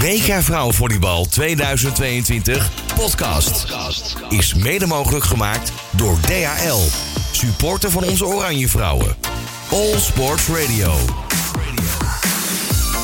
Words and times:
WK 0.00 0.42
Vrouwenvolleybal 0.42 1.26
2022 1.26 2.70
podcast 2.94 3.66
is 4.28 4.54
mede 4.54 4.86
mogelijk 4.86 5.24
gemaakt 5.24 5.72
door 5.90 6.20
DHL, 6.20 6.80
supporter 7.32 7.90
van 7.90 8.04
onze 8.04 8.26
Oranje 8.26 8.68
Vrouwen. 8.68 9.16
All 9.70 9.98
Sports 9.98 10.46
Radio. 10.46 10.94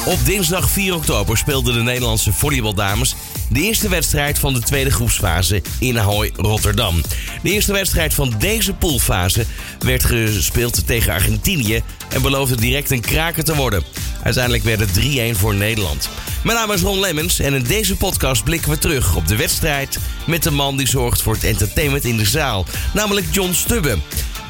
Op 0.04 0.18
dinsdag 0.24 0.70
4 0.70 0.94
oktober 0.94 1.38
speelden 1.38 1.74
de 1.74 1.82
Nederlandse 1.82 2.32
volleybaldames 2.32 3.14
de 3.50 3.60
eerste 3.60 3.88
wedstrijd 3.88 4.38
van 4.38 4.54
de 4.54 4.60
tweede 4.60 4.90
groepsfase 4.90 5.62
in 5.78 5.98
Ahoy, 5.98 6.32
Rotterdam. 6.36 7.02
De 7.42 7.50
eerste 7.50 7.72
wedstrijd 7.72 8.14
van 8.14 8.34
deze 8.38 8.74
poolfase 8.74 9.44
werd 9.78 10.04
gespeeld 10.04 10.86
tegen 10.86 11.12
Argentinië 11.12 11.82
en 12.08 12.22
beloofde 12.22 12.56
direct 12.56 12.90
een 12.90 13.00
kraker 13.00 13.44
te 13.44 13.54
worden. 13.54 13.82
Uiteindelijk 14.22 14.64
werd 14.64 14.80
het 14.80 15.34
3-1 15.34 15.38
voor 15.38 15.54
Nederland. 15.54 16.08
Mijn 16.46 16.58
naam 16.58 16.72
is 16.72 16.82
Ron 16.82 17.00
Lemmens 17.00 17.38
en 17.38 17.54
in 17.54 17.62
deze 17.62 17.96
podcast 17.96 18.44
blikken 18.44 18.70
we 18.70 18.78
terug 18.78 19.16
op 19.16 19.26
de 19.26 19.36
wedstrijd 19.36 19.98
met 20.26 20.42
de 20.42 20.50
man 20.50 20.76
die 20.76 20.88
zorgt 20.88 21.22
voor 21.22 21.34
het 21.34 21.44
entertainment 21.44 22.04
in 22.04 22.16
de 22.16 22.24
zaal, 22.24 22.66
namelijk 22.94 23.26
John 23.30 23.52
Stubbe. 23.52 23.98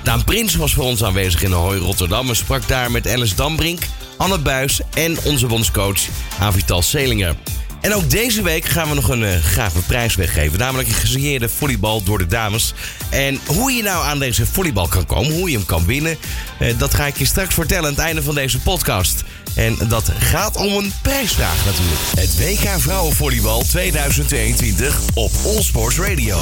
Daan 0.03 0.25
Prins 0.25 0.55
was 0.55 0.75
voor 0.75 0.85
ons 0.85 1.05
aanwezig 1.05 1.43
in 1.43 1.53
Ahoy, 1.53 1.77
Rotterdam 1.77 2.29
en 2.29 2.37
sprak 2.37 2.69
daar 2.69 2.91
met 2.91 3.09
Alice 3.09 3.35
Dambrink, 3.35 3.83
Anne 4.17 4.39
Buis 4.39 4.81
en 4.95 5.17
onze 5.25 5.47
bondscoach 5.47 6.01
Avital 6.39 6.83
Selinger. 6.83 7.35
En 7.87 7.95
ook 7.95 8.11
deze 8.11 8.43
week 8.43 8.65
gaan 8.65 8.89
we 8.89 8.95
nog 8.95 9.09
een 9.09 9.23
uh, 9.23 9.31
gave 9.43 9.79
prijs 9.79 10.15
weggeven. 10.15 10.59
Namelijk 10.59 10.89
een 10.89 10.95
gesigneerde 10.95 11.49
volleybal 11.49 12.03
door 12.03 12.19
de 12.19 12.27
dames. 12.27 12.75
En 13.11 13.41
hoe 13.47 13.73
je 13.73 13.83
nou 13.83 14.05
aan 14.05 14.19
deze 14.19 14.47
volleybal 14.47 14.89
kan 14.89 15.07
komen, 15.07 15.33
hoe 15.33 15.51
je 15.51 15.57
hem 15.57 15.67
kan 15.67 15.87
winnen... 15.87 16.17
Uh, 16.61 16.79
dat 16.79 16.95
ga 16.95 17.07
ik 17.07 17.19
je 17.19 17.25
straks 17.25 17.55
vertellen 17.55 17.85
aan 17.85 17.95
het 17.95 18.05
einde 18.05 18.23
van 18.23 18.35
deze 18.35 18.61
podcast. 18.61 19.25
En 19.55 19.77
dat 19.89 20.13
gaat 20.19 20.57
om 20.57 20.77
een 20.77 20.93
prijsvraag 21.03 21.65
natuurlijk. 21.65 22.01
Het 22.17 22.39
WK 22.39 22.81
Vrouwenvolleybal 22.81 23.63
2022 23.63 25.01
op 25.15 25.31
All 25.45 25.63
Sports 25.63 25.99
Radio. 25.99 26.39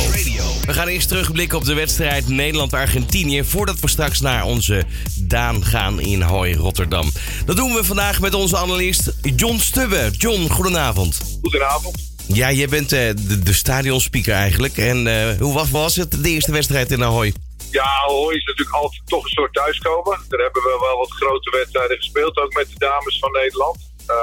We 0.66 0.72
gaan 0.72 0.88
eerst 0.88 1.08
terugblikken 1.08 1.58
op 1.58 1.64
de 1.64 1.74
wedstrijd 1.74 2.28
Nederland-Argentinië... 2.28 3.44
voordat 3.44 3.80
we 3.80 3.88
straks 3.88 4.20
naar 4.20 4.44
onze 4.44 4.84
Daan 5.14 5.64
gaan 5.64 6.00
in 6.00 6.22
Hooi, 6.22 6.54
Rotterdam. 6.54 7.12
Dat 7.44 7.56
doen 7.56 7.74
we 7.74 7.84
vandaag 7.84 8.20
met 8.20 8.34
onze 8.34 8.56
analist 8.56 9.12
John 9.36 9.58
Stubbe. 9.58 10.10
John, 10.18 10.48
goedenavond. 10.48 11.33
Goedenavond. 11.42 12.12
Ja, 12.26 12.52
jij 12.52 12.68
bent 12.68 12.92
uh, 12.92 12.98
de, 13.28 13.38
de 13.38 13.52
stadionspeaker 13.52 14.34
eigenlijk. 14.34 14.76
En 14.78 15.06
uh, 15.06 15.38
hoe 15.38 15.54
was, 15.54 15.70
was 15.70 15.96
het 15.96 16.22
de 16.22 16.28
eerste 16.28 16.52
wedstrijd 16.52 16.90
in 16.90 17.04
Ahoy? 17.04 17.32
Ja, 17.70 17.84
Ahoy 18.06 18.34
is 18.34 18.44
natuurlijk 18.44 18.76
altijd 18.76 19.02
toch 19.06 19.24
een 19.24 19.30
soort 19.30 19.54
thuiskomen. 19.54 20.20
Daar 20.28 20.40
hebben 20.40 20.62
we 20.62 20.76
wel 20.80 20.98
wat 20.98 21.10
grote 21.10 21.50
wedstrijden 21.50 21.96
gespeeld, 21.96 22.36
ook 22.36 22.54
met 22.54 22.68
de 22.68 22.78
dames 22.78 23.18
van 23.18 23.32
Nederland. 23.32 23.78
Uh, 24.10 24.16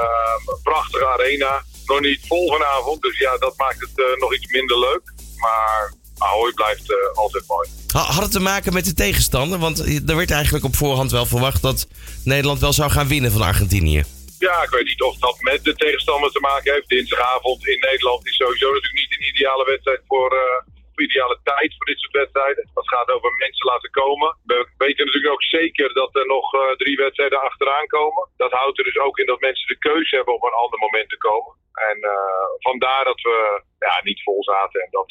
een 0.46 0.62
prachtige 0.62 1.06
arena, 1.06 1.64
nog 1.86 2.00
niet 2.00 2.20
vol 2.26 2.52
vanavond, 2.52 3.02
dus 3.02 3.18
ja, 3.18 3.36
dat 3.38 3.56
maakt 3.56 3.80
het 3.80 3.92
uh, 3.94 4.20
nog 4.20 4.34
iets 4.34 4.46
minder 4.46 4.78
leuk. 4.78 5.12
Maar 5.36 5.92
Ahoy 6.18 6.52
blijft 6.52 6.94
altijd 7.14 7.44
mooi. 7.46 7.68
Had 7.92 8.22
het 8.22 8.32
te 8.32 8.40
maken 8.40 8.72
met 8.72 8.84
de 8.84 8.94
tegenstander? 8.94 9.58
Want 9.58 9.78
er 10.08 10.16
werd 10.16 10.30
eigenlijk 10.30 10.64
op 10.64 10.76
voorhand 10.76 11.10
wel 11.10 11.26
verwacht 11.26 11.62
dat 11.62 11.86
Nederland 12.24 12.60
wel 12.60 12.72
zou 12.72 12.90
gaan 12.90 13.08
winnen 13.08 13.32
van 13.32 13.42
Argentinië. 13.42 14.04
Ja, 14.48 14.62
ik 14.62 14.74
weet 14.76 14.90
niet 14.92 15.02
of 15.10 15.16
dat 15.26 15.36
met 15.40 15.64
de 15.64 15.74
tegenstander 15.74 16.30
te 16.30 16.40
maken 16.40 16.72
heeft. 16.72 16.88
Dinsdagavond 16.88 17.66
in 17.66 17.80
Nederland 17.80 18.26
is 18.26 18.36
sowieso 18.36 18.68
natuurlijk 18.72 19.00
niet 19.02 19.14
een 19.16 19.28
ideale 19.32 19.64
wedstrijd 19.64 20.02
voor, 20.06 20.30
uh, 20.44 20.58
ideale 21.06 21.38
tijd 21.42 21.70
voor 21.76 21.86
dit 21.86 22.00
soort 22.00 22.20
wedstrijden. 22.22 22.70
Dat 22.74 22.88
gaat 22.88 23.10
over 23.10 23.30
mensen 23.44 23.66
laten 23.66 23.90
komen. 23.90 24.36
We 24.44 24.58
weten 24.76 25.04
natuurlijk 25.04 25.32
ook 25.32 25.42
zeker 25.42 25.92
dat 25.92 26.14
er 26.14 26.26
nog 26.26 26.54
uh, 26.54 26.60
drie 26.82 26.96
wedstrijden 26.96 27.40
achteraan 27.42 27.86
komen. 27.86 28.28
Dat 28.36 28.52
houdt 28.52 28.78
er 28.78 28.84
dus 28.84 28.98
ook 28.98 29.18
in 29.18 29.26
dat 29.26 29.40
mensen 29.40 29.68
de 29.68 29.78
keuze 29.88 30.16
hebben 30.16 30.34
om 30.34 30.44
een 30.44 30.62
ander 30.64 30.78
moment 30.78 31.08
te 31.08 31.18
komen. 31.28 31.52
En 31.90 31.98
uh, 32.14 32.46
vandaar 32.68 33.04
dat 33.04 33.20
we 33.20 33.62
ja, 33.78 34.00
niet 34.02 34.22
vol 34.22 34.42
zaten. 34.44 34.80
En 34.80 34.90
dat 34.90 35.10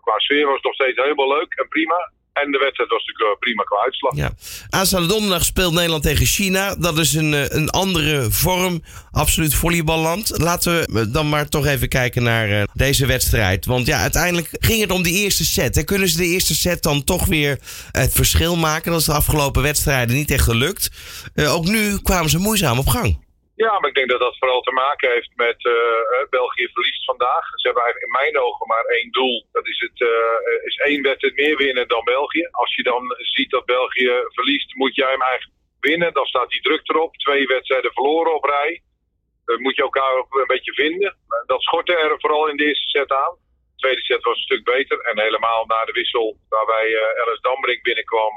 qua 0.00 0.18
sfeer 0.18 0.46
was 0.46 0.54
het 0.54 0.64
nog 0.64 0.74
steeds 0.74 0.98
helemaal 1.02 1.28
leuk 1.36 1.52
en 1.54 1.68
prima. 1.68 2.12
En 2.44 2.50
de 2.50 2.58
wedstrijd 2.58 2.90
was 2.90 3.04
natuurlijk 3.04 3.40
prima 3.40 3.62
qua 3.62 3.76
uitslag. 3.84 4.16
Ja. 4.16 4.32
Aanstaande 4.68 5.08
donderdag 5.08 5.44
speelt 5.44 5.72
Nederland 5.72 6.02
tegen 6.02 6.26
China. 6.26 6.74
Dat 6.74 6.98
is 6.98 7.14
een, 7.14 7.56
een 7.56 7.70
andere 7.70 8.30
vorm. 8.30 8.82
Absoluut 9.10 9.54
volleyballand. 9.54 10.32
Laten 10.38 10.92
we 10.92 11.10
dan 11.10 11.28
maar 11.28 11.48
toch 11.48 11.66
even 11.66 11.88
kijken 11.88 12.22
naar 12.22 12.68
deze 12.72 13.06
wedstrijd. 13.06 13.66
Want 13.66 13.86
ja, 13.86 13.98
uiteindelijk 13.98 14.48
ging 14.52 14.80
het 14.80 14.90
om 14.90 15.02
die 15.02 15.22
eerste 15.22 15.44
set. 15.44 15.76
En 15.76 15.84
kunnen 15.84 16.08
ze 16.08 16.16
de 16.16 16.24
eerste 16.24 16.54
set 16.54 16.82
dan 16.82 17.04
toch 17.04 17.26
weer 17.26 17.58
het 17.90 18.12
verschil 18.12 18.56
maken? 18.56 18.90
Dat 18.90 19.00
is 19.00 19.06
de 19.06 19.12
afgelopen 19.12 19.62
wedstrijden 19.62 20.16
niet 20.16 20.30
echt 20.30 20.44
gelukt. 20.44 20.90
Ook 21.36 21.64
nu 21.64 21.98
kwamen 21.98 22.30
ze 22.30 22.38
moeizaam 22.38 22.78
op 22.78 22.88
gang. 22.88 23.26
Ja, 23.64 23.78
maar 23.78 23.88
ik 23.88 23.94
denk 23.94 24.10
dat 24.10 24.20
dat 24.20 24.38
vooral 24.38 24.60
te 24.60 24.72
maken 24.72 25.10
heeft 25.10 25.32
met 25.36 25.64
uh, 25.64 25.74
België 26.30 26.68
verliest 26.72 27.04
vandaag. 27.04 27.44
Ze 27.54 27.66
hebben 27.66 27.82
eigenlijk 27.82 28.12
in 28.12 28.20
mijn 28.20 28.44
ogen 28.44 28.66
maar 28.66 28.84
één 28.84 29.10
doel. 29.10 29.46
Dat 29.52 29.66
is, 29.66 29.80
het, 29.80 30.00
uh, 30.00 30.64
is 30.64 30.76
één 30.76 31.02
wedstrijd 31.02 31.34
meer 31.34 31.56
winnen 31.56 31.88
dan 31.88 32.04
België. 32.04 32.48
Als 32.50 32.74
je 32.74 32.82
dan 32.82 33.14
ziet 33.18 33.50
dat 33.50 33.64
België 33.64 34.12
verliest, 34.28 34.74
moet 34.74 34.94
jij 34.94 35.10
hem 35.10 35.22
eigenlijk 35.22 35.58
winnen. 35.80 36.12
Dan 36.12 36.26
staat 36.26 36.50
die 36.50 36.60
druk 36.60 36.88
erop. 36.88 37.16
Twee 37.16 37.46
wedstrijden 37.46 37.92
verloren 37.92 38.34
op 38.34 38.44
rij. 38.44 38.82
Dan 39.44 39.62
moet 39.62 39.76
je 39.76 39.82
elkaar 39.82 40.12
ook 40.18 40.34
een 40.34 40.54
beetje 40.54 40.72
vinden. 40.72 41.16
Dat 41.46 41.62
schortte 41.62 41.96
er 41.96 42.20
vooral 42.20 42.48
in 42.48 42.56
de 42.56 42.64
eerste 42.64 42.88
set 42.88 43.12
aan. 43.12 43.36
De 43.74 43.76
tweede 43.76 44.02
set 44.02 44.22
was 44.22 44.36
een 44.36 44.48
stuk 44.50 44.64
beter. 44.64 45.00
En 45.00 45.20
helemaal 45.20 45.64
na 45.66 45.84
de 45.84 45.92
wissel 45.92 46.36
waarbij 46.48 46.86
Alice 47.22 47.40
Dambrink 47.40 47.82
binnenkwam, 47.82 48.34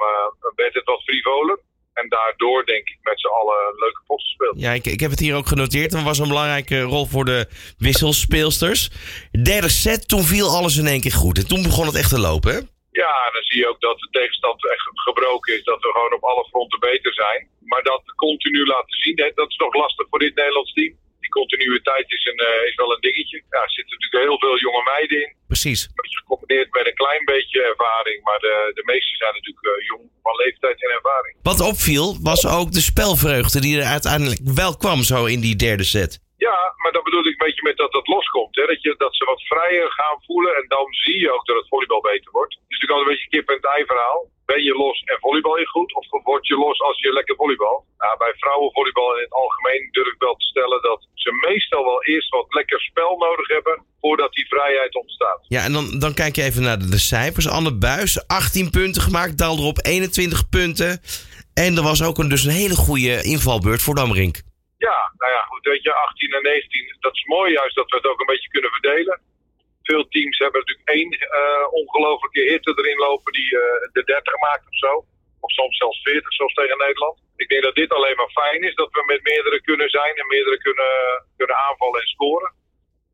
werd 0.55 0.73
het 0.73 0.85
wat 0.85 1.03
frivoler. 1.03 1.59
En 2.01 2.09
daardoor 2.09 2.65
denk 2.65 2.87
ik 2.89 2.97
met 3.01 3.19
z'n 3.19 3.27
allen 3.27 3.57
een 3.69 3.79
leuke 3.79 4.01
post 4.07 4.25
gespeeld. 4.25 4.59
Ja, 4.59 4.71
ik, 4.71 4.85
ik 4.85 4.99
heb 4.99 5.11
het 5.11 5.19
hier 5.19 5.35
ook 5.35 5.47
genoteerd. 5.47 5.93
Er 5.93 6.03
was 6.03 6.19
een 6.19 6.27
belangrijke 6.27 6.81
rol 6.81 7.05
voor 7.05 7.25
de 7.25 7.47
wisselspeelsters. 7.77 8.89
Derde 9.43 9.69
set, 9.69 10.07
toen 10.07 10.23
viel 10.23 10.47
alles 10.57 10.77
in 10.77 10.87
één 10.87 11.01
keer 11.01 11.17
goed. 11.23 11.37
En 11.37 11.47
toen 11.47 11.63
begon 11.63 11.85
het 11.85 11.95
echt 11.95 12.09
te 12.09 12.19
lopen, 12.19 12.51
hè? 12.53 12.59
Ja, 13.03 13.15
dan 13.33 13.43
zie 13.43 13.59
je 13.59 13.69
ook 13.69 13.81
dat 13.81 13.99
de 13.99 14.07
tegenstand 14.11 14.69
echt 14.71 14.87
gebroken 14.93 15.53
is. 15.57 15.63
Dat 15.63 15.81
we 15.81 15.91
gewoon 15.93 16.13
op 16.13 16.23
alle 16.23 16.45
fronten 16.49 16.79
beter 16.79 17.13
zijn. 17.13 17.47
Maar 17.59 17.83
dat 17.83 18.03
continu 18.15 18.65
laten 18.65 18.97
zien, 19.03 19.15
dat 19.35 19.49
is 19.49 19.57
nog 19.57 19.73
lastig 19.73 20.07
voor 20.09 20.19
dit 20.19 20.35
Nederlands 20.35 20.73
team. 20.73 20.93
Continuïteit 21.39 22.07
is, 22.17 22.23
een, 22.31 22.41
uh, 22.49 22.69
is 22.69 22.75
wel 22.81 22.91
een 22.93 23.03
dingetje. 23.07 23.37
Ja, 23.49 23.61
er 23.67 23.71
zitten 23.77 23.93
natuurlijk 23.93 24.23
heel 24.27 24.39
veel 24.43 24.57
jonge 24.65 24.83
meiden 24.93 25.17
in. 25.23 25.31
Precies. 25.47 25.81
Gecombineerd 25.95 26.69
met 26.77 26.85
een 26.87 26.99
klein 27.03 27.25
beetje 27.25 27.61
ervaring. 27.71 28.23
Maar 28.23 28.39
de, 28.39 28.71
de 28.73 28.85
meeste 28.85 29.15
zijn 29.15 29.33
natuurlijk 29.33 29.65
uh, 29.65 29.85
jong 29.91 30.03
van 30.23 30.35
leeftijd 30.35 30.83
en 30.83 30.91
ervaring. 30.99 31.35
Wat 31.41 31.59
opviel 31.59 32.17
was 32.21 32.47
ook 32.47 32.71
de 32.71 32.81
spelvreugde 32.81 33.59
die 33.61 33.79
er 33.79 33.85
uiteindelijk 33.97 34.41
wel 34.43 34.77
kwam 34.77 35.03
zo 35.03 35.25
in 35.25 35.39
die 35.39 35.55
derde 35.55 35.83
set. 35.83 36.19
Ja, 36.47 36.57
maar 36.81 36.93
dat 36.97 37.03
bedoel 37.07 37.25
ik 37.27 37.35
een 37.35 37.47
beetje 37.47 37.67
met 37.69 37.77
dat 37.77 37.93
het 37.93 38.07
loskomt. 38.07 38.55
Hè? 38.55 38.65
Dat, 38.65 38.81
je, 38.81 38.91
dat 38.97 39.15
ze 39.15 39.23
wat 39.25 39.47
vrijer 39.51 39.89
gaan 39.99 40.19
voelen 40.27 40.53
en 40.59 40.65
dan 40.67 40.87
zie 41.03 41.19
je 41.19 41.33
ook 41.33 41.45
dat 41.45 41.55
het 41.59 41.67
volleybal 41.67 42.01
beter 42.01 42.31
wordt. 42.31 42.53
Het 42.53 42.63
is 42.63 42.67
natuurlijk 42.67 42.95
altijd 42.97 43.07
een 43.07 43.15
beetje 43.15 43.33
kip 43.35 43.47
en 43.49 43.71
ei 43.75 43.85
verhaal. 43.85 44.19
Ben 44.51 44.63
je 44.63 44.73
los 44.85 44.99
en 45.11 45.17
volleybal 45.25 45.57
je 45.57 45.67
goed? 45.75 45.95
Of 45.95 46.05
word 46.23 46.47
je 46.47 46.55
los 46.55 46.79
als 46.81 46.99
je 46.99 47.13
lekker 47.13 47.35
volleybal? 47.35 47.85
Nou, 47.97 48.17
bij 48.17 48.33
vrouwenvolleybal 48.37 49.15
in 49.17 49.23
het 49.23 49.33
algemeen 49.43 49.81
durf 49.91 50.13
ik 50.13 50.21
wel 50.27 50.35
te 50.35 50.45
stellen 50.45 50.81
dat 50.81 50.99
ze 51.13 51.47
meestal 51.47 51.83
wel 51.83 52.03
eerst 52.03 52.29
wat 52.29 52.53
lekker 52.53 52.79
spel 52.79 53.17
nodig 53.17 53.47
hebben 53.47 53.85
voordat 53.99 54.33
die 54.33 54.47
vrijheid 54.47 54.95
ontstaat. 54.95 55.45
Ja, 55.47 55.63
en 55.63 55.73
dan, 55.73 55.99
dan 55.99 56.13
kijk 56.13 56.35
je 56.35 56.43
even 56.43 56.63
naar 56.63 56.79
de, 56.79 56.99
cijfers. 57.13 57.47
Anne 57.47 57.73
Buis, 57.77 58.27
18 58.27 58.69
punten 58.69 59.01
gemaakt, 59.01 59.37
daalde 59.37 59.61
op 59.61 59.77
21 59.81 60.49
punten. 60.49 61.01
En 61.53 61.77
er 61.77 61.83
was 61.83 62.03
ook 62.03 62.17
een, 62.17 62.29
dus 62.29 62.43
een 62.43 62.59
hele 62.63 62.75
goede 62.75 63.23
invalbeurt 63.23 63.81
voor 63.81 63.95
Damrink. 63.95 64.49
Nou 65.21 65.31
ja, 65.33 65.41
goed, 65.51 65.65
weet 65.65 65.83
je, 65.83 65.93
18 65.93 66.33
en 66.33 66.43
19, 66.43 66.97
dat 66.99 67.15
is 67.15 67.25
mooi 67.25 67.51
juist 67.51 67.75
dat 67.75 67.89
we 67.89 67.95
het 67.97 68.05
ook 68.05 68.19
een 68.19 68.33
beetje 68.33 68.55
kunnen 68.55 68.71
verdelen. 68.71 69.21
Veel 69.83 70.07
teams 70.07 70.37
hebben 70.37 70.59
natuurlijk 70.59 70.89
één 70.89 71.11
uh, 71.13 71.65
ongelofelijke 71.81 72.43
hitte 72.51 72.71
erin 72.75 72.97
lopen 72.97 73.33
die 73.33 73.49
uh, 73.55 73.61
de 73.91 74.03
30 74.03 74.37
maakt 74.47 74.67
of 74.67 74.77
zo. 74.85 74.91
Of 75.39 75.51
soms 75.51 75.77
zelfs 75.77 76.01
40, 76.01 76.33
zoals 76.33 76.53
tegen 76.53 76.77
Nederland. 76.77 77.17
Ik 77.35 77.49
denk 77.49 77.63
dat 77.63 77.75
dit 77.75 77.93
alleen 77.93 78.15
maar 78.15 78.29
fijn 78.43 78.61
is, 78.61 78.75
dat 78.75 78.91
we 78.91 79.03
met 79.05 79.23
meerdere 79.23 79.61
kunnen 79.61 79.89
zijn 79.89 80.15
en 80.15 80.27
meerdere 80.27 80.57
kunnen, 80.57 80.93
kunnen 81.37 81.57
aanvallen 81.57 82.01
en 82.01 82.07
scoren. 82.07 82.51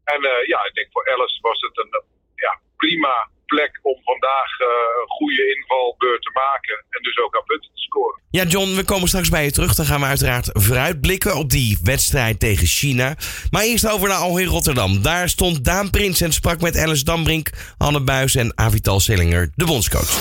En 0.03 0.19
uh, 0.25 0.47
ja, 0.53 0.59
ik 0.65 0.73
denk 0.73 0.91
voor 0.91 1.11
Alice 1.13 1.39
was 1.41 1.59
het 1.61 1.77
een 1.77 2.03
ja, 2.35 2.59
prima 2.77 3.29
plek 3.53 3.79
om 3.81 3.97
vandaag 4.03 4.51
uh, 4.59 4.67
een 5.01 5.11
goede 5.19 5.43
invalbeurt 5.55 6.21
te 6.21 6.33
maken. 6.45 6.75
En 6.89 7.01
dus 7.01 7.17
ook 7.23 7.35
aan 7.35 7.47
punten 7.51 7.69
te 7.73 7.81
scoren. 7.81 8.19
Ja, 8.29 8.43
John, 8.43 8.75
we 8.75 8.83
komen 8.83 9.07
straks 9.07 9.29
bij 9.29 9.43
je 9.43 9.51
terug. 9.51 9.75
Dan 9.75 9.85
gaan 9.85 9.99
we 9.99 10.05
uiteraard 10.05 10.49
vooruitblikken 10.53 11.35
op 11.35 11.49
die 11.49 11.77
wedstrijd 11.83 12.39
tegen 12.39 12.67
China. 12.67 13.15
Maar 13.51 13.63
eerst 13.63 13.89
over 13.89 14.07
naar 14.07 14.17
Alweer 14.17 14.45
Rotterdam. 14.45 15.01
Daar 15.01 15.29
stond 15.29 15.63
Daan 15.65 15.89
Prins 15.89 16.21
en 16.21 16.33
sprak 16.33 16.61
met 16.61 16.77
Alice 16.77 17.03
Dambrink, 17.03 17.49
Anne 17.77 18.01
Buis 18.01 18.35
en 18.35 18.51
Avital 18.55 18.99
Sillinger, 18.99 19.51
de 19.55 19.65
bondscoach. 19.65 20.11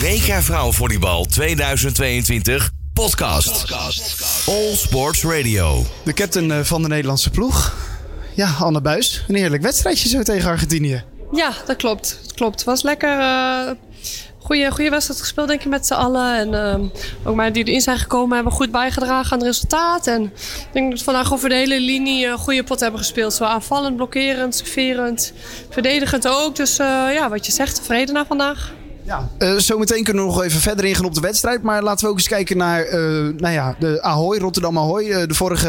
WK 0.00 0.42
Vrouwenvolleybal 0.42 1.24
2022 1.24 2.70
podcast. 2.94 3.72
All 4.46 4.74
Sports 4.74 5.24
Radio. 5.24 5.86
De 6.04 6.12
captain 6.12 6.64
van 6.64 6.82
de 6.82 6.88
Nederlandse 6.88 7.30
ploeg. 7.30 7.74
Ja, 8.34 8.54
Anne 8.58 8.80
Buis. 8.80 9.24
Een 9.28 9.34
heerlijk 9.34 9.62
wedstrijdje 9.62 10.08
zo 10.08 10.22
tegen 10.22 10.50
Argentinië. 10.50 11.13
Ja, 11.34 11.52
dat 11.66 11.76
klopt. 11.76 12.18
Dat 12.22 12.34
klopt. 12.34 12.54
Het 12.54 12.64
was 12.64 12.82
lekker 12.82 13.18
uh, 13.18 13.70
goede, 14.38 14.70
goede 14.70 14.90
wedstrijd 14.90 15.20
gespeeld, 15.20 15.48
denk 15.48 15.60
ik, 15.60 15.66
met 15.66 15.86
z'n 15.86 15.94
allen. 15.94 16.34
En 16.34 16.52
uh, 16.52 17.28
ook 17.28 17.34
mij 17.34 17.50
die 17.50 17.64
erin 17.64 17.80
zijn 17.80 17.98
gekomen 17.98 18.34
hebben 18.34 18.52
goed 18.52 18.70
bijgedragen 18.70 19.32
aan 19.32 19.38
het 19.38 19.46
resultaat. 19.46 20.06
En 20.06 20.22
ik 20.22 20.68
denk 20.72 20.90
dat 20.90 20.98
we 20.98 21.04
vandaag 21.04 21.32
over 21.32 21.48
de 21.48 21.54
hele 21.54 21.80
linie 21.80 22.26
een 22.26 22.38
goede 22.38 22.64
pot 22.64 22.80
hebben 22.80 23.00
gespeeld. 23.00 23.32
Zowel 23.32 23.52
aanvallend, 23.52 23.96
blokkerend, 23.96 24.54
serverend, 24.54 25.32
verdedigend 25.70 26.28
ook. 26.28 26.56
Dus 26.56 26.76
ja, 26.76 27.28
wat 27.28 27.46
je 27.46 27.52
zegt, 27.52 27.74
tevreden 27.74 28.14
na 28.14 28.26
vandaag. 28.26 28.72
Ja, 29.06 29.28
uh, 29.38 29.58
zometeen 29.58 30.04
kunnen 30.04 30.22
we 30.22 30.30
nog 30.30 30.42
even 30.42 30.60
verder 30.60 30.84
ingaan 30.84 31.04
op 31.04 31.14
de 31.14 31.20
wedstrijd. 31.20 31.62
Maar 31.62 31.82
laten 31.82 32.04
we 32.04 32.10
ook 32.10 32.18
eens 32.18 32.28
kijken 32.28 32.56
naar 32.56 32.86
uh, 32.86 32.92
nou 33.36 33.52
ja, 33.52 33.76
de 33.78 34.02
Ahoy, 34.02 34.38
Rotterdam 34.38 34.78
Ahoy. 34.78 35.04
Uh, 35.04 35.26
de 35.26 35.34
vorige 35.34 35.68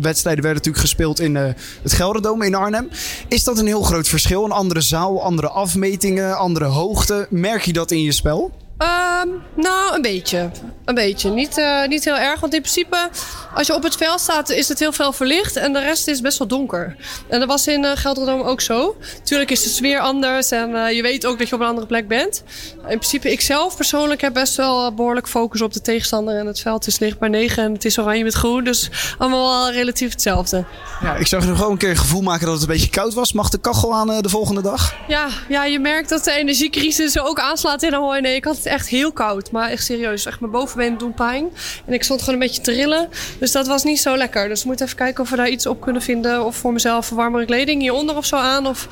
wedstrijden 0.00 0.44
werden 0.44 0.62
natuurlijk 0.62 0.84
gespeeld 0.84 1.20
in 1.20 1.34
het 1.34 1.92
Gelderdoom 1.92 2.42
in 2.42 2.54
Arnhem. 2.54 2.88
Is 3.28 3.44
dat 3.44 3.58
een 3.58 3.66
heel 3.66 3.82
groot 3.82 4.08
verschil? 4.08 4.44
Een 4.44 4.50
andere 4.50 4.80
zaal, 4.80 5.22
andere 5.22 5.48
afmetingen, 5.48 6.36
andere 6.36 6.64
hoogte. 6.64 7.26
Merk 7.30 7.62
je 7.62 7.72
dat 7.72 7.90
in 7.90 8.02
je 8.02 8.12
spel? 8.12 8.50
Um, 8.82 9.42
nou, 9.54 9.94
een 9.94 10.02
beetje. 10.02 10.50
Een 10.84 10.94
beetje. 10.94 11.30
Niet, 11.30 11.58
uh, 11.58 11.86
niet 11.86 12.04
heel 12.04 12.16
erg. 12.16 12.40
Want 12.40 12.54
in 12.54 12.60
principe, 12.60 13.08
als 13.54 13.66
je 13.66 13.74
op 13.74 13.82
het 13.82 13.96
veld 13.96 14.20
staat, 14.20 14.50
is 14.50 14.68
het 14.68 14.78
heel 14.78 14.92
veel 14.92 15.12
verlicht. 15.12 15.56
En 15.56 15.72
de 15.72 15.80
rest 15.80 16.08
is 16.08 16.20
best 16.20 16.38
wel 16.38 16.48
donker. 16.48 16.96
En 17.28 17.38
dat 17.38 17.48
was 17.48 17.66
in 17.66 17.84
uh, 17.84 17.90
Gelderdoom 17.94 18.40
ook 18.40 18.60
zo. 18.60 18.96
Tuurlijk 19.22 19.50
is 19.50 19.62
de 19.62 19.68
sfeer 19.68 20.00
anders. 20.00 20.50
En 20.50 20.70
uh, 20.70 20.92
je 20.92 21.02
weet 21.02 21.26
ook 21.26 21.38
dat 21.38 21.48
je 21.48 21.54
op 21.54 21.60
een 21.60 21.66
andere 21.66 21.86
plek 21.86 22.08
bent. 22.08 22.42
In 22.76 22.98
principe, 22.98 23.32
ik 23.32 23.40
zelf 23.40 23.76
persoonlijk 23.76 24.20
heb 24.20 24.32
best 24.32 24.56
wel 24.56 24.94
behoorlijk 24.94 25.28
focus 25.28 25.60
op 25.60 25.72
de 25.72 25.80
tegenstander. 25.80 26.38
En 26.38 26.46
het 26.46 26.60
veld 26.60 26.86
is 26.86 26.98
licht 26.98 27.18
bij 27.18 27.28
9 27.28 27.62
en 27.62 27.72
het 27.72 27.84
is 27.84 27.98
oranje 27.98 28.24
met 28.24 28.34
groen. 28.34 28.64
Dus 28.64 28.90
allemaal 29.18 29.48
wel 29.48 29.72
relatief 29.72 30.10
hetzelfde. 30.10 30.64
Ja, 31.02 31.14
ik 31.14 31.26
zag 31.26 31.46
nog 31.46 31.56
gewoon 31.56 31.72
een 31.72 31.78
keer 31.78 31.90
een 31.90 31.96
gevoel 31.96 32.22
maken 32.22 32.44
dat 32.44 32.54
het 32.54 32.62
een 32.62 32.74
beetje 32.74 32.90
koud 32.90 33.14
was. 33.14 33.32
Mag 33.32 33.48
de 33.48 33.58
kachel 33.58 33.94
aan 33.94 34.06
de 34.06 34.28
volgende 34.28 34.62
dag? 34.62 34.94
Ja, 35.08 35.28
ja, 35.48 35.64
je 35.64 35.78
merkt 35.78 36.08
dat 36.08 36.24
de 36.24 36.32
energiecrisis 36.32 37.18
ook 37.18 37.40
aanslaat 37.40 37.82
in 37.82 37.94
Ahoy. 37.94 38.18
Nee, 38.18 38.34
ik 38.34 38.44
had 38.44 38.56
het 38.56 38.71
echt 38.72 38.88
heel 38.88 39.12
koud. 39.12 39.50
Maar 39.50 39.70
echt 39.70 39.84
serieus. 39.84 40.26
Echt 40.26 40.40
mijn 40.40 40.52
bovenbenen 40.52 40.98
doen 40.98 41.14
pijn. 41.14 41.48
En 41.86 41.92
ik 41.92 42.02
stond 42.02 42.20
gewoon 42.20 42.34
een 42.34 42.46
beetje 42.46 42.62
te 42.62 42.72
rillen. 42.72 43.08
Dus 43.38 43.52
dat 43.52 43.66
was 43.66 43.84
niet 43.84 44.00
zo 44.00 44.16
lekker. 44.16 44.48
Dus 44.48 44.62
we 44.62 44.68
moeten 44.68 44.86
even 44.86 44.98
kijken 44.98 45.22
of 45.24 45.30
we 45.30 45.36
daar 45.36 45.48
iets 45.48 45.66
op 45.66 45.80
kunnen 45.80 46.02
vinden. 46.02 46.44
Of 46.44 46.56
voor 46.56 46.72
mezelf 46.72 47.08
warmere 47.08 47.44
kleding 47.44 47.80
hieronder 47.80 48.16
of 48.16 48.26
zo 48.26 48.36
aan. 48.36 48.66
Of 48.66 48.88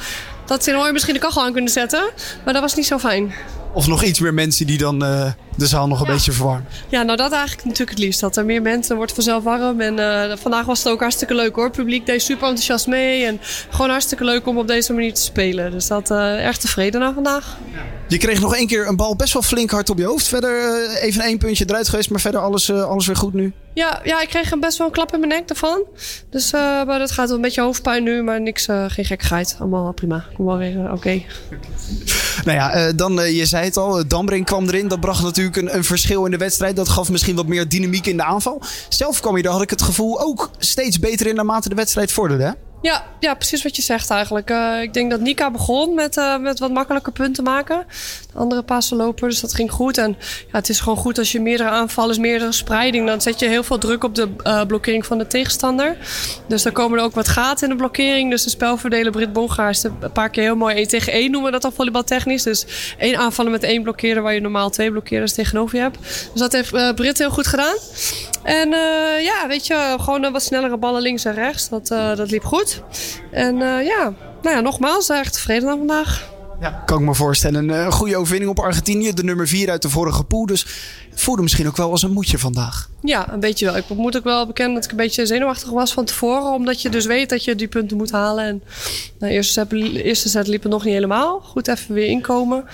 dat 0.50 0.64
ze 0.64 0.70
in 0.70 0.92
misschien 0.92 1.14
de 1.14 1.20
kachel 1.20 1.42
aan 1.42 1.52
kunnen 1.52 1.70
zetten. 1.70 2.10
Maar 2.44 2.52
dat 2.52 2.62
was 2.62 2.74
niet 2.74 2.86
zo 2.86 2.98
fijn. 2.98 3.32
Of 3.72 3.86
nog 3.86 4.02
iets 4.02 4.20
meer 4.20 4.34
mensen 4.34 4.66
die 4.66 4.78
dan 4.78 5.04
uh, 5.04 5.30
de 5.56 5.66
zaal 5.66 5.88
nog 5.88 6.00
een 6.00 6.06
ja. 6.06 6.12
beetje 6.12 6.32
verwarmen. 6.32 6.66
Ja, 6.88 7.02
nou 7.02 7.16
dat 7.16 7.32
eigenlijk 7.32 7.64
natuurlijk 7.64 7.90
het 7.90 7.98
liefst. 7.98 8.20
Dat 8.20 8.36
er 8.36 8.44
meer 8.44 8.62
mensen 8.62 8.96
wordt 8.96 9.12
vanzelf 9.12 9.44
warm. 9.44 9.80
En 9.80 9.98
uh, 9.98 10.36
vandaag 10.36 10.66
was 10.66 10.78
het 10.78 10.92
ook 10.92 11.00
hartstikke 11.00 11.34
leuk 11.34 11.54
hoor. 11.54 11.64
Het 11.64 11.72
publiek 11.72 12.06
deed 12.06 12.22
super 12.22 12.48
enthousiast 12.48 12.86
mee. 12.86 13.24
En 13.24 13.40
gewoon 13.70 13.90
hartstikke 13.90 14.24
leuk 14.24 14.46
om 14.46 14.58
op 14.58 14.66
deze 14.66 14.92
manier 14.92 15.14
te 15.14 15.20
spelen. 15.20 15.70
Dus 15.70 15.86
dat 15.86 16.10
uh, 16.10 16.46
erg 16.46 16.56
tevreden 16.56 17.00
na 17.00 17.12
vandaag. 17.14 17.56
Je 18.08 18.18
kreeg 18.18 18.40
nog 18.40 18.54
één 18.54 18.66
keer 18.66 18.88
een 18.88 18.96
bal 18.96 19.16
best 19.16 19.32
wel 19.32 19.42
flink 19.42 19.70
hard 19.70 19.90
op 19.90 19.98
je 19.98 20.04
hoofd. 20.04 20.28
Verder 20.28 20.86
even 21.00 21.22
één 21.22 21.38
puntje 21.38 21.64
eruit 21.68 21.88
geweest. 21.88 22.10
Maar 22.10 22.20
verder 22.20 22.40
alles, 22.40 22.72
alles 22.72 23.06
weer 23.06 23.16
goed 23.16 23.34
nu. 23.34 23.52
Ja, 23.74 24.00
ja, 24.04 24.22
ik 24.22 24.28
kreeg 24.28 24.58
best 24.58 24.78
wel 24.78 24.86
een 24.86 24.92
klap 24.92 25.12
in 25.12 25.20
mijn 25.20 25.32
nek 25.32 25.48
daarvan. 25.48 25.84
Dus 26.30 26.52
uh, 26.52 26.60
maar 26.60 26.98
dat 26.98 27.10
gaat 27.10 27.26
wel 27.26 27.36
een 27.36 27.42
beetje 27.42 27.60
hoofdpijn 27.60 28.02
nu. 28.02 28.22
Maar 28.22 28.40
niks, 28.40 28.68
uh, 28.68 28.84
geen 28.88 29.04
gekkigheid. 29.04 29.56
Allemaal 29.58 29.92
prima. 29.92 30.24
Kom 30.34 30.46
wel 30.46 30.56
weer 30.56 30.76
uh, 30.76 30.92
oké. 30.92 31.22
Nou 32.44 32.58
ja, 32.58 32.92
dan, 32.92 33.34
je 33.34 33.46
zei 33.46 33.64
het 33.64 33.76
al. 33.76 34.08
Dambring 34.08 34.44
kwam 34.44 34.66
erin. 34.66 34.88
Dat 34.88 35.00
bracht 35.00 35.22
natuurlijk 35.22 35.56
een, 35.56 35.74
een, 35.74 35.84
verschil 35.84 36.24
in 36.24 36.30
de 36.30 36.36
wedstrijd. 36.36 36.76
Dat 36.76 36.88
gaf 36.88 37.10
misschien 37.10 37.36
wat 37.36 37.46
meer 37.46 37.68
dynamiek 37.68 38.06
in 38.06 38.16
de 38.16 38.24
aanval. 38.24 38.62
Zelf 38.88 39.20
kwam 39.20 39.36
je 39.36 39.42
daar, 39.42 39.52
had 39.52 39.62
ik 39.62 39.70
het 39.70 39.82
gevoel, 39.82 40.20
ook 40.20 40.50
steeds 40.58 40.98
beter 40.98 41.26
in 41.26 41.34
naarmate 41.34 41.68
de 41.68 41.74
wedstrijd 41.74 42.12
vorderde. 42.12 42.44
Hè? 42.44 42.69
Ja, 42.82 43.04
ja, 43.18 43.34
precies 43.34 43.62
wat 43.62 43.76
je 43.76 43.82
zegt 43.82 44.10
eigenlijk. 44.10 44.50
Uh, 44.50 44.82
ik 44.82 44.94
denk 44.94 45.10
dat 45.10 45.20
Nika 45.20 45.50
begon 45.50 45.94
met, 45.94 46.16
uh, 46.16 46.38
met 46.38 46.58
wat 46.58 46.70
makkelijker 46.70 47.12
punten 47.12 47.44
maken. 47.44 47.86
De 48.32 48.38
andere 48.38 48.62
passen 48.62 48.96
lopen, 48.96 49.28
dus 49.28 49.40
dat 49.40 49.54
ging 49.54 49.70
goed. 49.70 49.98
En 49.98 50.16
ja, 50.18 50.58
het 50.58 50.68
is 50.68 50.80
gewoon 50.80 50.98
goed 50.98 51.18
als 51.18 51.32
je 51.32 51.40
meerdere 51.40 51.68
aanvallers, 51.68 52.18
meerdere 52.18 52.52
spreiding... 52.52 53.06
dan 53.06 53.20
zet 53.20 53.38
je 53.38 53.46
heel 53.46 53.62
veel 53.62 53.78
druk 53.78 54.04
op 54.04 54.14
de 54.14 54.28
uh, 54.44 54.64
blokkering 54.64 55.06
van 55.06 55.18
de 55.18 55.26
tegenstander. 55.26 55.96
Dus 56.48 56.62
dan 56.62 56.72
komen 56.72 56.98
er 56.98 57.04
ook 57.04 57.14
wat 57.14 57.28
gaten 57.28 57.62
in 57.62 57.68
de 57.68 57.78
blokkering. 57.78 58.30
Dus 58.30 58.42
de 58.42 58.50
spelverdeler 58.50 59.12
Brit 59.12 59.32
Bongaar 59.32 59.70
is 59.70 59.82
een 59.82 60.12
paar 60.12 60.30
keer 60.30 60.42
heel 60.42 60.56
mooi 60.56 60.74
1 60.74 60.88
tegen 60.88 61.12
1 61.12 61.30
noemen 61.30 61.44
we 61.44 61.50
dat 61.50 61.62
dan 61.62 61.72
volleybaltechnisch. 61.72 62.42
Dus 62.42 62.94
één 62.98 63.16
aanvallen 63.16 63.52
met 63.52 63.62
één 63.62 63.82
blokkeerder... 63.82 64.22
waar 64.22 64.34
je 64.34 64.40
normaal 64.40 64.70
twee 64.70 64.90
blokkeerders 64.90 65.32
tegenover 65.32 65.76
je 65.76 65.82
hebt. 65.82 65.98
Dus 66.32 66.40
dat 66.40 66.52
heeft 66.52 66.94
Brit 66.94 67.18
heel 67.18 67.30
goed 67.30 67.46
gedaan. 67.46 67.76
En 68.42 68.68
ja, 69.22 69.46
weet 69.48 69.66
je, 69.66 69.96
gewoon 70.00 70.32
wat 70.32 70.42
snellere 70.42 70.76
ballen 70.76 71.02
links 71.02 71.24
en 71.24 71.34
rechts. 71.34 71.68
Dat, 71.68 71.86
dat 71.86 72.30
liep 72.30 72.44
goed. 72.44 72.69
En 73.30 73.54
uh, 73.54 73.86
ja, 73.86 74.12
nou 74.42 74.56
ja, 74.56 74.60
nogmaals, 74.60 75.08
echt 75.08 75.32
tevreden 75.32 75.68
aan 75.68 75.78
vandaag. 75.78 76.30
Ja, 76.60 76.82
kan 76.86 76.98
ik 76.98 77.04
me 77.04 77.14
voorstellen. 77.14 77.68
Een 77.68 77.76
uh, 77.76 77.92
goede 77.92 78.16
overwinning 78.16 78.50
op 78.50 78.58
Argentinië. 78.58 79.12
De 79.12 79.24
nummer 79.24 79.48
4 79.48 79.70
uit 79.70 79.82
de 79.82 79.88
vorige 79.88 80.24
pool. 80.24 80.46
Dus 80.46 80.66
het 81.10 81.20
voelde 81.20 81.42
misschien 81.42 81.66
ook 81.66 81.76
wel 81.76 81.90
als 81.90 82.02
een 82.02 82.12
moedje 82.12 82.38
vandaag. 82.38 82.88
Ja, 83.02 83.32
een 83.32 83.40
beetje 83.40 83.64
wel. 83.64 83.76
Ik 83.76 83.88
moet 83.88 84.16
ook 84.16 84.24
wel 84.24 84.46
bekennen 84.46 84.74
dat 84.74 84.84
ik 84.84 84.90
een 84.90 84.96
beetje 84.96 85.26
zenuwachtig 85.26 85.70
was 85.70 85.92
van 85.92 86.04
tevoren. 86.04 86.52
Omdat 86.52 86.82
je 86.82 86.88
dus 86.88 87.06
weet 87.06 87.28
dat 87.28 87.44
je 87.44 87.54
die 87.54 87.68
punten 87.68 87.96
moet 87.96 88.10
halen. 88.10 88.44
En 88.44 88.62
de 89.18 89.28
eerste 89.28 89.52
set, 89.52 89.72
eerste 89.72 90.28
set 90.28 90.46
liep 90.46 90.62
het 90.62 90.72
nog 90.72 90.84
niet 90.84 90.94
helemaal. 90.94 91.40
Goed 91.40 91.68
even 91.68 91.94
weer 91.94 92.08
inkomen. 92.08 92.64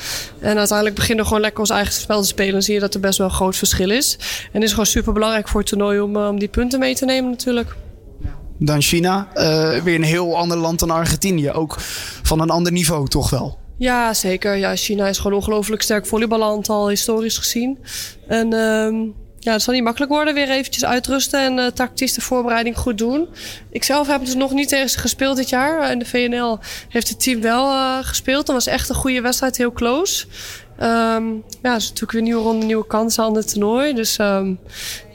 En 0.41 0.59
uiteindelijk 0.59 0.97
beginnen 0.97 1.23
we 1.23 1.29
gewoon 1.29 1.43
lekker 1.43 1.61
ons 1.61 1.71
eigen 1.71 1.93
spel 1.93 2.21
te 2.21 2.27
spelen. 2.27 2.55
En 2.55 2.63
zie 2.63 2.75
je 2.75 2.81
dat 2.81 2.95
er 2.95 3.01
best 3.01 3.19
wel 3.19 3.27
een 3.27 3.33
groot 3.33 3.57
verschil 3.57 3.91
is. 3.91 4.17
En 4.43 4.53
het 4.53 4.63
is 4.63 4.71
gewoon 4.71 4.87
super 4.87 5.13
belangrijk 5.13 5.49
voor 5.49 5.61
het 5.61 5.69
toernooi 5.69 6.01
om, 6.01 6.17
om 6.17 6.39
die 6.39 6.49
punten 6.49 6.79
mee 6.79 6.95
te 6.95 7.05
nemen 7.05 7.31
natuurlijk 7.31 7.77
dan 8.58 8.82
China. 8.82 9.29
Uh, 9.35 9.82
weer 9.82 9.94
een 9.94 10.03
heel 10.03 10.37
ander 10.37 10.56
land 10.56 10.79
dan 10.79 10.91
Argentinië. 10.91 11.50
Ook 11.50 11.76
van 12.23 12.41
een 12.41 12.50
ander 12.50 12.73
niveau, 12.73 13.08
toch 13.08 13.31
wel? 13.31 13.58
Ja, 13.79 14.14
zeker. 14.14 14.56
Ja, 14.56 14.76
China 14.76 15.08
is 15.08 15.19
gewoon 15.19 15.38
ongelooflijk 15.38 15.82
sterk 15.82 16.06
volleyballand 16.06 16.69
al 16.69 16.88
historisch 16.88 17.38
gezien. 17.38 17.79
En 18.29 18.53
um, 18.53 19.14
ja, 19.47 19.53
het 19.53 19.63
zal 19.63 19.75
niet 19.75 19.83
makkelijk 19.83 20.13
worden. 20.13 20.35
Weer 20.35 20.51
eventjes 20.51 20.85
uitrusten 20.85 21.41
en 21.41 21.59
uh, 21.59 21.67
tactisch 21.67 22.13
de 22.13 22.21
voorbereiding 22.21 22.77
goed 22.77 22.99
doen. 22.99 23.29
Ik 23.71 23.85
zelf 23.85 24.07
heb 24.07 24.25
dus 24.25 24.35
nog 24.35 24.53
niet 24.53 24.69
tegen 24.69 24.91
ze 24.91 24.99
gespeeld 24.99 25.37
dit 25.37 25.49
jaar. 25.49 25.91
In 25.91 25.99
de 25.99 26.05
VNL 26.05 26.59
heeft 26.89 27.09
het 27.09 27.23
team 27.23 27.41
wel 27.41 27.73
uh, 27.73 27.99
gespeeld. 28.03 28.47
Dat 28.47 28.55
was 28.55 28.67
echt 28.67 28.89
een 28.89 28.95
goede 28.95 29.21
wedstrijd, 29.21 29.57
heel 29.57 29.73
close. 29.73 30.27
Um, 30.83 31.43
ja, 31.63 31.73
het 31.73 31.83
is 31.83 31.89
natuurlijk 31.89 32.13
weer 32.13 32.21
een 32.21 32.27
nieuwe 32.27 32.43
ronde, 32.43 32.67
nieuwe 32.67 32.87
kansen 32.87 33.25
aan 33.25 33.37
het 33.37 33.49
toernooi. 33.49 33.95
Dus 33.95 34.19
um, 34.19 34.59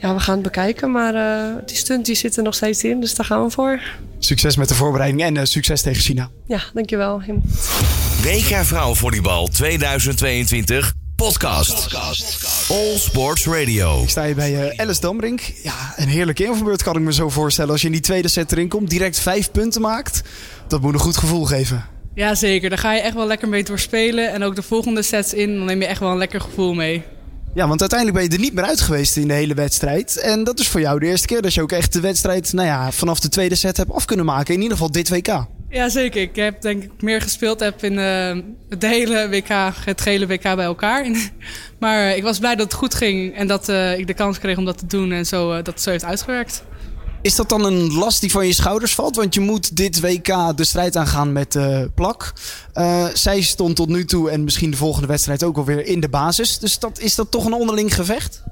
ja, 0.00 0.14
we 0.14 0.20
gaan 0.20 0.34
het 0.34 0.42
bekijken. 0.42 0.90
Maar 0.90 1.14
uh, 1.14 1.54
die 1.66 1.76
stunt 1.76 2.06
die 2.06 2.14
zit 2.14 2.36
er 2.36 2.42
nog 2.42 2.54
steeds 2.54 2.84
in, 2.84 3.00
dus 3.00 3.14
daar 3.14 3.26
gaan 3.26 3.44
we 3.44 3.50
voor. 3.50 3.80
Succes 4.18 4.56
met 4.56 4.68
de 4.68 4.74
voorbereiding 4.74 5.22
en 5.22 5.34
uh, 5.34 5.44
succes 5.44 5.82
tegen 5.82 6.02
China. 6.02 6.30
Ja, 6.46 6.60
dankjewel. 6.74 7.22
WK 8.22 8.64
Vrouwenvolleybal 8.64 9.46
2022 9.46 11.00
podcast. 11.22 11.94
All 12.70 12.96
Sports 12.96 13.46
Radio. 13.46 14.02
Ik 14.02 14.08
sta 14.08 14.24
hier 14.24 14.34
bij 14.34 14.72
uh, 14.72 14.80
Alice 14.80 15.00
Dambrink. 15.00 15.40
Ja, 15.40 15.92
een 15.96 16.08
heerlijke 16.08 16.44
invalbeurt 16.44 16.82
kan 16.82 16.96
ik 16.96 17.02
me 17.02 17.12
zo 17.12 17.28
voorstellen. 17.28 17.70
Als 17.70 17.80
je 17.80 17.86
in 17.86 17.92
die 17.92 18.02
tweede 18.02 18.28
set 18.28 18.52
erin 18.52 18.68
komt, 18.68 18.90
direct 18.90 19.20
vijf 19.20 19.50
punten 19.50 19.80
maakt. 19.80 20.22
Dat 20.68 20.80
moet 20.80 20.94
een 20.94 21.00
goed 21.00 21.16
gevoel 21.16 21.44
geven. 21.44 21.84
Ja, 22.14 22.34
zeker. 22.34 22.68
Daar 22.68 22.78
ga 22.78 22.92
je 22.92 23.00
echt 23.00 23.14
wel 23.14 23.26
lekker 23.26 23.48
mee 23.48 23.64
doorspelen. 23.64 24.32
En 24.32 24.42
ook 24.42 24.54
de 24.54 24.62
volgende 24.62 25.02
sets 25.02 25.34
in, 25.34 25.56
dan 25.56 25.64
neem 25.64 25.80
je 25.80 25.86
echt 25.86 26.00
wel 26.00 26.10
een 26.10 26.18
lekker 26.18 26.40
gevoel 26.40 26.74
mee. 26.74 27.02
Ja, 27.54 27.68
want 27.68 27.80
uiteindelijk 27.80 28.18
ben 28.18 28.28
je 28.28 28.34
er 28.36 28.42
niet 28.42 28.54
meer 28.54 28.64
uit 28.64 28.80
geweest 28.80 29.16
in 29.16 29.28
de 29.28 29.34
hele 29.34 29.54
wedstrijd. 29.54 30.16
En 30.16 30.44
dat 30.44 30.58
is 30.58 30.68
voor 30.68 30.80
jou 30.80 30.98
de 30.98 31.06
eerste 31.06 31.26
keer 31.26 31.42
dat 31.42 31.54
je 31.54 31.62
ook 31.62 31.72
echt 31.72 31.92
de 31.92 32.00
wedstrijd 32.00 32.52
nou 32.52 32.66
ja, 32.66 32.92
vanaf 32.92 33.20
de 33.20 33.28
tweede 33.28 33.54
set 33.54 33.76
hebt 33.76 33.92
af 33.92 34.04
kunnen 34.04 34.24
maken. 34.24 34.54
In 34.54 34.60
ieder 34.60 34.76
geval 34.76 34.92
dit 34.92 35.08
WK. 35.08 35.46
Ja, 35.72 35.88
zeker. 35.88 36.22
Ik 36.22 36.36
heb 36.36 36.60
denk 36.60 36.82
ik 36.82 37.02
meer 37.02 37.20
gespeeld 37.20 37.60
heb 37.60 37.82
in 37.82 37.92
uh, 37.92 38.36
het 38.68 38.82
hele 38.82 39.28
WK, 39.28 39.48
het 39.84 40.04
hele 40.04 40.26
WK 40.26 40.42
bij 40.42 40.64
elkaar. 40.64 41.06
maar 41.80 42.16
ik 42.16 42.22
was 42.22 42.38
blij 42.38 42.54
dat 42.54 42.64
het 42.64 42.74
goed 42.74 42.94
ging 42.94 43.34
en 43.34 43.46
dat 43.46 43.68
uh, 43.68 43.98
ik 43.98 44.06
de 44.06 44.14
kans 44.14 44.38
kreeg 44.38 44.56
om 44.56 44.64
dat 44.64 44.78
te 44.78 44.86
doen 44.86 45.12
en 45.12 45.26
zo, 45.26 45.52
dat 45.52 45.66
het 45.66 45.82
zo 45.82 45.90
heeft 45.90 46.04
uitgewerkt. 46.04 46.62
Is 47.22 47.34
dat 47.34 47.48
dan 47.48 47.64
een 47.64 47.92
last 47.92 48.20
die 48.20 48.30
van 48.30 48.46
je 48.46 48.52
schouders 48.52 48.94
valt? 48.94 49.16
Want 49.16 49.34
je 49.34 49.40
moet 49.40 49.76
dit 49.76 50.00
WK 50.00 50.56
de 50.56 50.64
strijd 50.64 50.96
aangaan 50.96 51.32
met 51.32 51.58
Plak. 51.94 52.32
Zij 53.14 53.40
stond 53.40 53.76
tot 53.76 53.88
nu 53.88 54.04
toe 54.04 54.30
en 54.30 54.44
misschien 54.44 54.70
de 54.70 54.76
volgende 54.76 55.06
wedstrijd 55.06 55.44
ook 55.44 55.56
alweer 55.56 55.86
in 55.86 56.00
de 56.00 56.08
basis. 56.08 56.58
Dus 56.58 56.78
dat, 56.78 56.98
is 56.98 57.14
dat 57.14 57.30
toch 57.30 57.44
een 57.44 57.52
onderling 57.52 57.94
gevecht? 57.94 58.42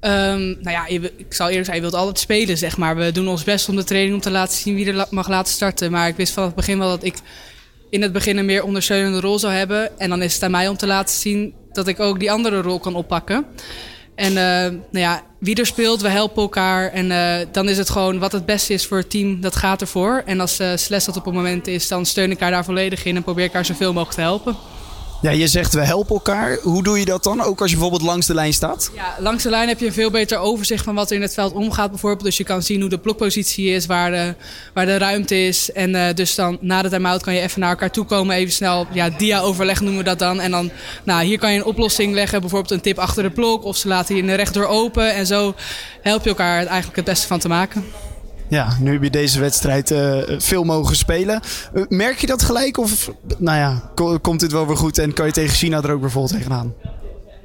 Um, 0.00 0.56
nou 0.60 0.70
ja, 0.70 0.86
ik 0.86 1.34
zal 1.34 1.48
eerlijk 1.48 1.64
zeggen, 1.64 1.74
je 1.74 1.80
wilt 1.80 1.94
altijd 1.94 2.18
spelen, 2.18 2.58
zeg 2.58 2.76
maar. 2.76 2.96
We 2.96 3.12
doen 3.12 3.28
ons 3.28 3.44
best 3.44 3.68
om 3.68 3.76
de 3.76 3.84
training 3.84 4.14
om 4.14 4.20
te 4.20 4.30
laten 4.30 4.56
zien 4.56 4.74
wie 4.74 4.92
er 4.92 5.06
mag 5.10 5.28
laten 5.28 5.52
starten. 5.52 5.90
Maar 5.90 6.08
ik 6.08 6.16
wist 6.16 6.32
vanaf 6.32 6.48
het 6.48 6.56
begin 6.56 6.78
wel 6.78 6.88
dat 6.88 7.04
ik 7.04 7.14
in 7.90 8.02
het 8.02 8.12
begin 8.12 8.36
een 8.36 8.44
meer 8.44 8.64
ondersteunende 8.64 9.20
rol 9.20 9.38
zou 9.38 9.52
hebben. 9.52 9.98
En 9.98 10.08
dan 10.08 10.22
is 10.22 10.34
het 10.34 10.42
aan 10.42 10.50
mij 10.50 10.68
om 10.68 10.76
te 10.76 10.86
laten 10.86 11.14
zien 11.14 11.54
dat 11.72 11.88
ik 11.88 12.00
ook 12.00 12.18
die 12.20 12.32
andere 12.32 12.60
rol 12.62 12.78
kan 12.78 12.94
oppakken. 12.94 13.46
En 14.14 14.30
uh, 14.32 14.36
nou 14.90 15.04
ja, 15.04 15.22
wie 15.38 15.54
er 15.54 15.66
speelt, 15.66 16.00
we 16.00 16.08
helpen 16.08 16.42
elkaar. 16.42 16.92
En 16.92 17.06
uh, 17.06 17.46
dan 17.52 17.68
is 17.68 17.78
het 17.78 17.90
gewoon 17.90 18.18
wat 18.18 18.32
het 18.32 18.46
beste 18.46 18.72
is 18.72 18.86
voor 18.86 18.98
het 18.98 19.10
team, 19.10 19.40
dat 19.40 19.56
gaat 19.56 19.80
ervoor. 19.80 20.22
En 20.26 20.40
als 20.40 20.60
uh, 20.60 20.68
Celeste 20.74 21.10
dat 21.10 21.18
op 21.18 21.24
het 21.24 21.34
moment 21.34 21.66
is, 21.66 21.88
dan 21.88 22.06
steun 22.06 22.30
ik 22.30 22.40
haar 22.40 22.50
daar 22.50 22.64
volledig 22.64 23.04
in 23.04 23.16
en 23.16 23.22
probeer 23.22 23.44
ik 23.44 23.52
haar 23.52 23.64
zoveel 23.64 23.92
mogelijk 23.92 24.14
te 24.14 24.20
helpen. 24.20 24.56
Ja, 25.22 25.30
je 25.30 25.46
zegt 25.46 25.74
we 25.74 25.80
helpen 25.80 26.14
elkaar. 26.14 26.58
Hoe 26.62 26.82
doe 26.82 26.98
je 26.98 27.04
dat 27.04 27.24
dan? 27.24 27.42
Ook 27.42 27.60
als 27.60 27.70
je 27.70 27.76
bijvoorbeeld 27.76 28.10
langs 28.10 28.26
de 28.26 28.34
lijn 28.34 28.52
staat? 28.52 28.90
Ja, 28.94 29.16
langs 29.18 29.42
de 29.42 29.50
lijn 29.50 29.68
heb 29.68 29.80
je 29.80 29.86
een 29.86 29.92
veel 29.92 30.10
beter 30.10 30.38
overzicht 30.38 30.84
van 30.84 30.94
wat 30.94 31.10
er 31.10 31.16
in 31.16 31.22
het 31.22 31.34
veld 31.34 31.52
omgaat 31.52 31.90
bijvoorbeeld. 31.90 32.24
Dus 32.24 32.36
je 32.36 32.44
kan 32.44 32.62
zien 32.62 32.80
hoe 32.80 32.90
de 32.90 32.98
blokpositie 32.98 33.70
is, 33.70 33.86
waar 33.86 34.10
de, 34.10 34.34
waar 34.74 34.86
de 34.86 34.98
ruimte 34.98 35.46
is. 35.46 35.72
En 35.72 35.94
uh, 35.94 36.06
dus 36.14 36.34
dan 36.34 36.58
na 36.60 36.82
de 36.82 36.88
time-out 36.88 37.22
kan 37.22 37.34
je 37.34 37.40
even 37.40 37.60
naar 37.60 37.70
elkaar 37.70 37.90
toe 37.90 38.04
komen. 38.04 38.36
Even 38.36 38.52
snel, 38.52 38.86
ja, 38.92 39.10
dia-overleg 39.10 39.80
noemen 39.80 39.98
we 39.98 40.04
dat 40.04 40.18
dan. 40.18 40.40
En 40.40 40.50
dan, 40.50 40.70
nou, 41.04 41.24
hier 41.24 41.38
kan 41.38 41.52
je 41.52 41.58
een 41.58 41.64
oplossing 41.64 42.14
leggen. 42.14 42.40
Bijvoorbeeld 42.40 42.72
een 42.72 42.80
tip 42.80 42.98
achter 42.98 43.22
de 43.22 43.30
blok. 43.30 43.64
Of 43.64 43.76
ze 43.76 43.88
laten 43.88 44.14
je 44.14 44.20
in 44.20 44.26
de 44.26 44.34
rechtdoor 44.34 44.66
open. 44.66 45.14
En 45.14 45.26
zo 45.26 45.54
help 46.02 46.22
je 46.22 46.28
elkaar 46.28 46.66
eigenlijk 46.66 46.96
het 46.96 47.04
beste 47.04 47.26
van 47.26 47.38
te 47.38 47.48
maken. 47.48 47.84
Ja, 48.50 48.76
nu 48.80 48.92
heb 48.92 49.02
je 49.02 49.10
deze 49.10 49.40
wedstrijd 49.40 49.90
uh, 49.90 50.18
veel 50.38 50.64
mogen 50.64 50.96
spelen. 50.96 51.40
Uh, 51.74 51.84
merk 51.88 52.18
je 52.18 52.26
dat 52.26 52.42
gelijk? 52.42 52.78
Of 52.78 53.10
nou 53.38 53.58
ja, 53.58 53.92
komt 54.20 54.40
dit 54.40 54.52
wel 54.52 54.66
weer 54.66 54.76
goed 54.76 54.98
en 54.98 55.12
kan 55.12 55.26
je 55.26 55.32
tegen 55.32 55.56
China 55.56 55.82
er 55.82 55.92
ook 55.92 56.00
weer 56.00 56.10
vol 56.10 56.26
tegenaan? 56.26 56.74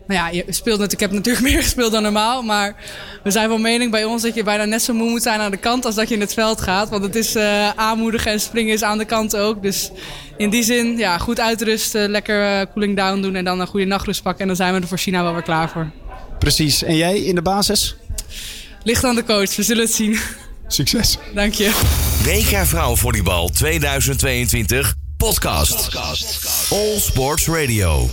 Nou 0.07 0.19
ja, 0.19 0.27
je 0.27 0.53
speelt 0.53 0.79
natuurlijk, 0.79 0.93
ik 0.93 0.99
heb 0.99 1.11
natuurlijk 1.11 1.45
meer 1.53 1.63
gespeeld 1.63 1.91
dan 1.91 2.03
normaal. 2.03 2.41
Maar 2.41 2.75
we 3.23 3.31
zijn 3.31 3.49
van 3.49 3.61
mening 3.61 3.91
bij 3.91 4.05
ons 4.05 4.21
dat 4.21 4.35
je 4.35 4.43
bijna 4.43 4.65
net 4.65 4.81
zo 4.81 4.93
moe 4.93 5.09
moet 5.09 5.23
zijn 5.23 5.39
aan 5.39 5.51
de 5.51 5.57
kant 5.57 5.85
als 5.85 5.95
dat 5.95 6.09
je 6.09 6.15
in 6.15 6.21
het 6.21 6.33
veld 6.33 6.61
gaat. 6.61 6.89
Want 6.89 7.03
het 7.03 7.15
is 7.15 7.35
uh, 7.35 7.69
aanmoedigen 7.69 8.31
en 8.31 8.39
springen 8.39 8.73
is 8.73 8.83
aan 8.83 8.97
de 8.97 9.05
kant 9.05 9.35
ook. 9.35 9.61
Dus 9.61 9.91
in 10.37 10.49
die 10.49 10.63
zin, 10.63 10.97
ja, 10.97 11.17
goed 11.17 11.39
uitrusten, 11.39 12.09
lekker 12.09 12.67
cooling 12.73 12.95
down 12.95 13.21
doen 13.21 13.35
en 13.35 13.43
dan 13.43 13.59
een 13.59 13.67
goede 13.67 13.85
nachtrust 13.85 14.23
pakken. 14.23 14.41
En 14.41 14.47
dan 14.47 14.55
zijn 14.55 14.73
we 14.73 14.81
er 14.81 14.87
voor 14.87 14.97
China 14.97 15.23
wel 15.23 15.33
weer 15.33 15.41
klaar 15.41 15.69
voor. 15.69 15.91
Precies. 16.39 16.83
En 16.83 16.95
jij 16.95 17.19
in 17.19 17.35
de 17.35 17.41
basis? 17.41 17.95
Ligt 18.83 19.03
aan 19.03 19.15
de 19.15 19.23
coach, 19.23 19.55
we 19.55 19.63
zullen 19.63 19.83
het 19.83 19.93
zien. 19.93 20.17
Succes. 20.67 21.17
Dank 21.33 21.53
je. 21.53 21.71
WK 22.23 22.65
Vrouwenvolleybal 22.65 23.49
2022 23.49 24.95
podcast. 25.17 25.95
All 26.71 26.99
Sports 26.99 27.47
Radio. 27.47 28.09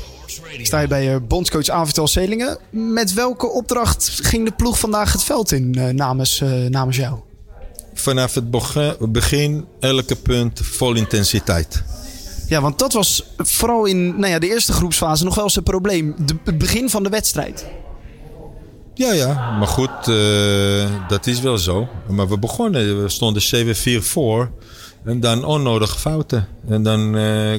Sta 0.63 0.81
je 0.81 0.87
bij 0.87 1.23
bondscoach 1.23 1.69
Avital 1.69 2.07
Selingen. 2.07 2.59
Met 2.71 3.13
welke 3.13 3.51
opdracht 3.51 4.19
ging 4.23 4.45
de 4.45 4.53
ploeg 4.53 4.79
vandaag 4.79 5.13
het 5.13 5.25
veld 5.25 5.53
in 5.53 5.75
uh, 5.79 5.89
namens, 5.89 6.41
uh, 6.41 6.69
namens 6.69 6.97
jou? 6.97 7.19
Vanaf 7.95 8.35
het 8.35 8.51
begin 9.13 9.67
elke 9.81 10.17
punt 10.17 10.61
vol 10.63 10.95
intensiteit. 10.95 11.83
Ja, 12.49 12.61
want 12.61 12.79
dat 12.79 12.93
was 12.93 13.25
vooral 13.37 13.85
in 13.85 14.19
nou 14.19 14.33
ja, 14.33 14.39
de 14.39 14.49
eerste 14.49 14.73
groepsfase 14.73 15.25
nog 15.25 15.35
wel 15.35 15.45
eens 15.45 15.57
een 15.57 15.63
probleem. 15.63 16.15
De, 16.19 16.35
het 16.45 16.59
begin 16.59 16.91
van 16.91 17.03
de 17.03 17.09
wedstrijd. 17.09 17.67
Ja, 18.95 19.13
ja, 19.13 19.57
maar 19.59 19.69
goed, 19.69 20.09
uh, 20.09 21.09
dat 21.09 21.27
is 21.27 21.41
wel 21.41 21.59
zo. 21.59 21.89
Maar 22.09 22.29
we 22.29 22.39
begonnen, 22.39 23.03
we 23.03 23.09
stonden 23.09 23.43
7-4 23.43 24.03
voor. 24.03 24.51
En 25.05 25.21
dan 25.21 25.45
onnodige 25.45 25.99
fouten. 25.99 26.49
En 26.69 26.83
dan, 26.83 27.17
uh, 27.17 27.55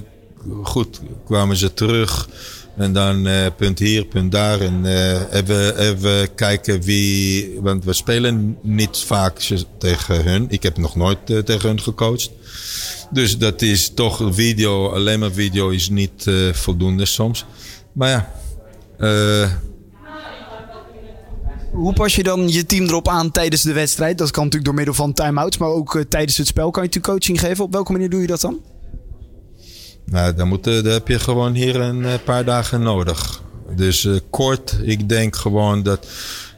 goed, 0.63 1.01
kwamen 1.25 1.57
ze 1.57 1.73
terug. 1.73 2.29
En 2.77 2.93
dan 2.93 3.27
uh, 3.27 3.45
punt 3.57 3.79
hier, 3.79 4.05
punt 4.05 4.31
daar. 4.31 4.61
En 4.61 4.85
even, 5.31 5.77
even 5.77 6.35
kijken 6.35 6.81
wie. 6.81 7.59
Want 7.61 7.85
we 7.85 7.93
spelen 7.93 8.57
niet 8.61 8.97
vaak 8.97 9.39
tegen 9.77 10.23
hun. 10.23 10.45
Ik 10.49 10.63
heb 10.63 10.77
nog 10.77 10.95
nooit 10.95 11.25
tegen 11.25 11.69
hun 11.69 11.81
gecoacht. 11.81 12.31
Dus 13.11 13.37
dat 13.37 13.61
is 13.61 13.91
toch 13.93 14.29
video, 14.31 14.89
alleen 14.89 15.19
maar 15.19 15.31
video 15.31 15.69
is 15.69 15.89
niet 15.89 16.31
voldoende 16.53 17.05
soms. 17.05 17.45
Maar 17.91 18.09
ja. 18.09 18.31
Hoe 21.73 21.93
pas 21.93 22.15
je 22.15 22.23
dan 22.23 22.49
je 22.49 22.65
team 22.65 22.83
erop 22.83 23.07
aan 23.07 23.31
tijdens 23.31 23.61
de 23.61 23.73
wedstrijd? 23.73 24.17
Dat 24.17 24.31
kan 24.31 24.43
natuurlijk 24.43 24.65
door 24.65 24.75
middel 24.77 24.93
van 24.93 25.13
time-outs, 25.13 25.57
maar 25.57 25.69
ook 25.69 25.95
uh, 25.95 26.03
tijdens 26.09 26.37
het 26.37 26.47
spel 26.47 26.71
kan 26.71 26.83
je 26.83 26.87
natuurlijk 26.87 27.13
coaching 27.13 27.39
geven. 27.39 27.63
Op 27.63 27.73
welke 27.73 27.91
manier 27.91 28.09
doe 28.09 28.21
je 28.21 28.27
dat 28.27 28.41
dan? 28.41 28.61
Nou, 30.05 30.33
dan, 30.33 30.47
moet, 30.47 30.63
dan 30.63 30.85
heb 30.85 31.07
je 31.07 31.19
gewoon 31.19 31.53
hier 31.53 31.75
een 31.75 32.23
paar 32.23 32.45
dagen 32.45 32.81
nodig. 32.81 33.41
Dus 33.75 34.07
kort, 34.29 34.77
ik 34.83 35.09
denk 35.09 35.35
gewoon 35.35 35.83
dat 35.83 36.07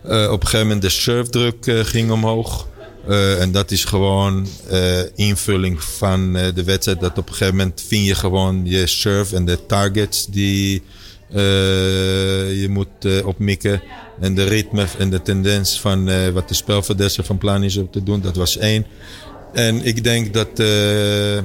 op 0.04 0.42
een 0.42 0.48
gegeven 0.48 0.60
moment 0.60 0.82
de 0.82 0.90
surfdruk 0.90 1.66
ging 1.66 2.12
omhoog. 2.12 2.68
en 3.40 3.52
dat 3.52 3.72
is 3.72 3.86
gewoon 3.86 4.48
invulling 5.16 5.84
van 5.84 6.34
de 6.34 6.64
wedstrijd. 6.64 7.00
Dat 7.00 7.18
op 7.18 7.28
een 7.28 7.34
gegeven 7.34 7.56
moment 7.56 7.84
vind 7.88 8.06
je 8.06 8.16
gewoon 8.16 8.66
je 8.66 8.88
surf 8.88 9.32
en 9.32 9.46
de 9.46 9.66
targets 9.66 10.26
die 10.26 10.84
je 11.30 12.68
moet 12.70 13.24
opmikken. 13.24 13.82
En 14.20 14.36
de 14.36 14.44
ritme 14.44 14.86
en 14.98 15.10
de 15.10 15.22
tendens 15.22 15.80
van 15.80 16.10
uh, 16.10 16.28
wat 16.28 16.48
de 16.48 16.54
spelverdeler 16.54 17.24
van 17.24 17.38
plan 17.38 17.64
is 17.64 17.78
om 17.78 17.92
te 17.92 18.04
doen, 18.04 18.22
dat 18.22 18.36
was 18.36 18.58
één. 18.58 18.86
En 19.54 19.86
ik 19.86 20.04
denk 20.04 20.34
dat 20.34 20.60
uh, 20.60 21.36
uh, 21.36 21.42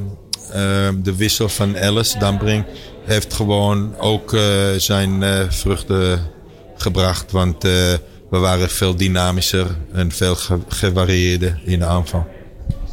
de 1.03 1.17
wissel 1.17 1.49
van 1.49 1.79
Alice 1.79 2.19
Dambring 2.19 2.65
heeft 3.05 3.35
gewoon 3.35 3.99
ook 3.99 4.37
zijn 4.77 5.23
vruchten 5.53 6.21
gebracht. 6.77 7.33
Want 7.33 7.63
we 7.63 8.39
waren 8.39 8.71
veel 8.71 8.97
dynamischer 8.97 9.67
en 9.93 10.13
veel 10.13 10.35
ge 10.35 10.59
gevarieerder 10.69 11.61
in 11.65 11.79
de 11.79 11.85
aanval. 11.85 12.27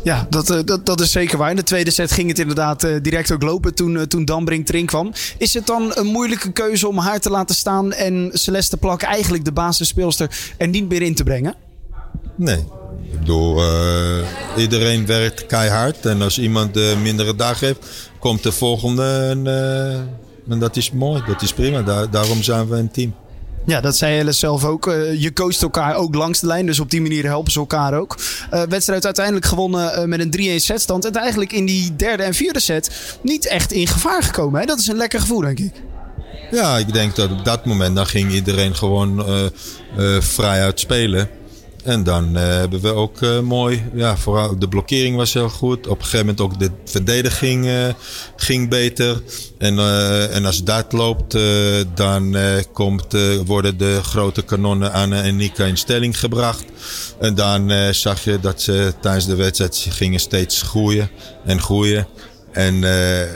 Ja, 0.07 0.27
dat, 0.29 0.51
uh, 0.51 0.59
dat, 0.65 0.85
dat 0.85 0.99
is 0.99 1.11
zeker 1.11 1.37
waar. 1.37 1.49
In 1.49 1.55
de 1.55 1.63
tweede 1.63 1.91
set 1.91 2.11
ging 2.11 2.27
het 2.27 2.39
inderdaad 2.39 2.83
uh, 2.83 2.95
direct 3.01 3.31
ook 3.31 3.43
lopen 3.43 3.75
toen, 3.75 3.95
uh, 3.95 4.01
toen 4.01 4.25
Dambring 4.25 4.69
erin 4.69 4.85
kwam. 4.85 5.13
Is 5.37 5.53
het 5.53 5.65
dan 5.65 5.91
een 5.93 6.05
moeilijke 6.05 6.51
keuze 6.51 6.87
om 6.87 6.97
haar 6.97 7.19
te 7.19 7.29
laten 7.29 7.55
staan 7.55 7.93
en 7.93 8.29
Celeste 8.33 8.77
Plak, 8.77 9.01
eigenlijk 9.01 9.45
de 9.45 9.51
basisspeelster, 9.51 10.29
er 10.57 10.67
niet 10.67 10.89
meer 10.89 11.01
in 11.01 11.15
te 11.15 11.23
brengen? 11.23 11.55
Nee. 12.35 12.57
Ik 13.11 13.19
bedoel, 13.19 13.61
iedereen 14.57 15.05
werkt 15.05 15.45
keihard. 15.45 16.05
En 16.05 16.21
als 16.21 16.39
iemand 16.39 16.75
een 16.75 17.01
mindere 17.01 17.35
dag 17.35 17.59
heeft, 17.59 18.09
komt 18.19 18.43
de 18.43 18.51
volgende. 18.51 19.35
En, 20.47 20.59
dat 20.59 20.75
is 20.75 20.91
mooi, 20.91 21.23
dat 21.27 21.41
is 21.41 21.53
prima. 21.53 21.81
Daar, 21.81 22.09
daarom 22.09 22.43
zijn 22.43 22.67
we 22.69 22.75
een 22.75 22.91
team. 22.91 23.15
Ja, 23.67 23.81
dat 23.81 23.97
zei 23.97 24.19
Alice 24.19 24.39
zelf 24.39 24.65
ook. 24.65 24.88
Uh, 24.88 25.21
je 25.21 25.33
coacht 25.33 25.62
elkaar 25.62 25.95
ook 25.95 26.15
langs 26.15 26.39
de 26.39 26.47
lijn. 26.47 26.65
Dus 26.65 26.79
op 26.79 26.89
die 26.89 27.01
manier 27.01 27.25
helpen 27.25 27.51
ze 27.51 27.59
elkaar 27.59 27.93
ook. 27.93 28.17
Uh, 28.53 28.62
wedstrijd 28.69 29.05
uiteindelijk 29.05 29.45
gewonnen 29.45 30.00
uh, 30.00 30.03
met 30.03 30.19
een 30.19 30.59
3-1 30.59 30.63
setstand. 30.63 31.05
En 31.05 31.13
eigenlijk 31.13 31.51
in 31.51 31.65
die 31.65 31.95
derde 31.95 32.24
en 32.24 32.33
vierde 32.33 32.59
set 32.59 33.17
niet 33.21 33.47
echt 33.47 33.71
in 33.71 33.88
gevaar 33.88 34.24
gekomen. 34.24 34.59
Hè? 34.59 34.65
Dat 34.65 34.79
is 34.79 34.88
een 34.88 34.97
lekker 34.97 35.19
gevoel, 35.19 35.39
denk 35.39 35.59
ik. 35.59 35.74
Ja, 36.51 36.77
ik 36.77 36.93
denk 36.93 37.15
dat 37.15 37.31
op 37.31 37.45
dat 37.45 37.65
moment 37.65 37.95
dan 37.95 38.05
ging 38.05 38.31
iedereen 38.31 38.75
gewoon 38.75 39.24
vrij 40.19 40.63
uit 40.63 40.79
spelen. 40.79 41.29
En 41.88 42.03
dan 42.03 42.38
uh, 42.38 42.41
hebben 42.41 42.82
we 42.82 42.94
ook 42.94 43.22
uh, 43.22 43.39
mooi, 43.39 43.84
ja, 43.94 44.17
vooral 44.17 44.60
de 44.60 44.67
blokkering 44.67 45.15
was 45.15 45.34
heel 45.34 45.50
goed. 45.50 45.88
Op 45.88 45.98
een 45.98 46.03
gegeven 46.03 46.25
moment 46.25 46.41
ook 46.41 46.60
de 46.60 46.72
verdediging 46.86 47.65
uh, 47.65 47.88
ging 48.36 48.70
beter. 48.70 49.22
En, 49.58 49.79
en 50.32 50.46
als 50.46 50.63
dat 50.63 50.94
loopt, 50.94 51.38
dan 51.96 52.36
komt, 52.74 53.06
worden 53.46 53.77
de 53.77 54.00
grote 54.03 54.41
kanonnen 54.41 54.91
Anne 54.91 55.22
en 55.22 55.36
Nika 55.36 55.65
in 55.65 55.77
stelling 55.77 56.20
gebracht. 56.20 56.65
En 57.20 57.36
dan 57.36 57.94
zag 57.94 58.24
je 58.24 58.39
dat 58.39 58.62
ze 58.62 58.94
tijdens 59.01 59.25
de 59.25 59.36
wedstrijd 59.36 59.88
gingen 59.89 60.20
steeds 60.20 60.62
groeien 60.62 61.10
en 61.46 61.62
groeien. 61.62 62.08
En, 62.51 62.84